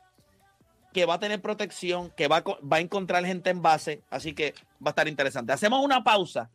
que 0.92 1.06
va 1.06 1.14
a 1.14 1.20
tener 1.20 1.40
protección, 1.40 2.10
que 2.10 2.28
va 2.28 2.38
a, 2.38 2.42
va 2.42 2.78
a 2.78 2.80
encontrar 2.80 3.24
gente 3.24 3.50
en 3.50 3.62
base, 3.62 4.02
así 4.10 4.34
que 4.34 4.54
va 4.84 4.88
a 4.88 4.90
estar 4.90 5.08
interesante. 5.08 5.52
Hacemos 5.52 5.84
una 5.84 6.02
pausa 6.02 6.50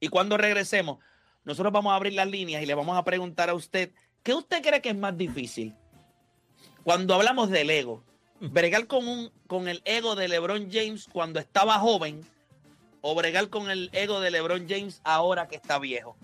y 0.00 0.08
cuando 0.08 0.36
regresemos, 0.36 0.98
nosotros 1.44 1.72
vamos 1.72 1.92
a 1.92 1.96
abrir 1.96 2.14
las 2.14 2.28
líneas 2.28 2.62
y 2.62 2.66
le 2.66 2.74
vamos 2.74 2.96
a 2.96 3.04
preguntar 3.04 3.50
a 3.50 3.54
usted, 3.54 3.92
¿qué 4.22 4.34
usted 4.34 4.62
cree 4.62 4.80
que 4.80 4.90
es 4.90 4.96
más 4.96 5.16
difícil? 5.16 5.74
Cuando 6.84 7.14
hablamos 7.14 7.50
del 7.50 7.70
ego, 7.70 8.04
bregar 8.40 8.86
con, 8.86 9.06
un, 9.06 9.32
con 9.46 9.68
el 9.68 9.82
ego 9.84 10.14
de 10.14 10.28
LeBron 10.28 10.70
James 10.70 11.08
cuando 11.12 11.38
estaba 11.38 11.78
joven 11.78 12.26
o 13.02 13.14
bregar 13.14 13.50
con 13.50 13.70
el 13.70 13.90
ego 13.92 14.20
de 14.20 14.30
LeBron 14.30 14.66
James 14.66 15.02
ahora 15.04 15.48
que 15.48 15.56
está 15.56 15.78
viejo. 15.78 16.16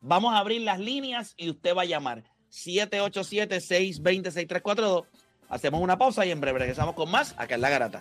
Vamos 0.00 0.32
a 0.34 0.38
abrir 0.38 0.60
las 0.60 0.78
líneas 0.78 1.34
y 1.36 1.50
usted 1.50 1.76
va 1.76 1.82
a 1.82 1.86
llamar 1.86 2.22
787-620-6342. 2.52 5.06
Hacemos 5.48 5.80
una 5.80 5.98
pausa 5.98 6.24
y 6.24 6.30
en 6.30 6.40
breve 6.40 6.60
regresamos 6.60 6.94
con 6.94 7.10
más 7.10 7.34
acá 7.36 7.56
en 7.56 7.62
La 7.62 7.70
Garata. 7.70 8.00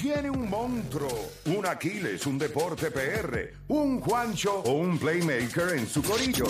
Tiene 0.00 0.30
un 0.30 0.48
monstruo, 0.48 1.08
un 1.46 1.66
Aquiles, 1.66 2.24
un 2.26 2.38
deporte 2.38 2.90
PR, 2.92 3.52
un 3.68 4.00
Juancho 4.00 4.60
o 4.60 4.72
un 4.72 4.96
playmaker 4.96 5.70
en 5.76 5.88
su 5.88 6.02
corillo. 6.02 6.46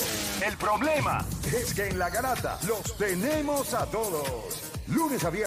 El 0.46 0.54
problema 0.58 1.24
es 1.46 1.72
que 1.72 1.88
en 1.88 1.98
la 1.98 2.11
garata 2.11 2.58
los 2.66 2.96
tenemos 2.98 3.72
a 3.72 3.87
todos. 3.87 4.70
Lunes 4.88 5.24
a 5.24 5.30
viernes. 5.30 5.37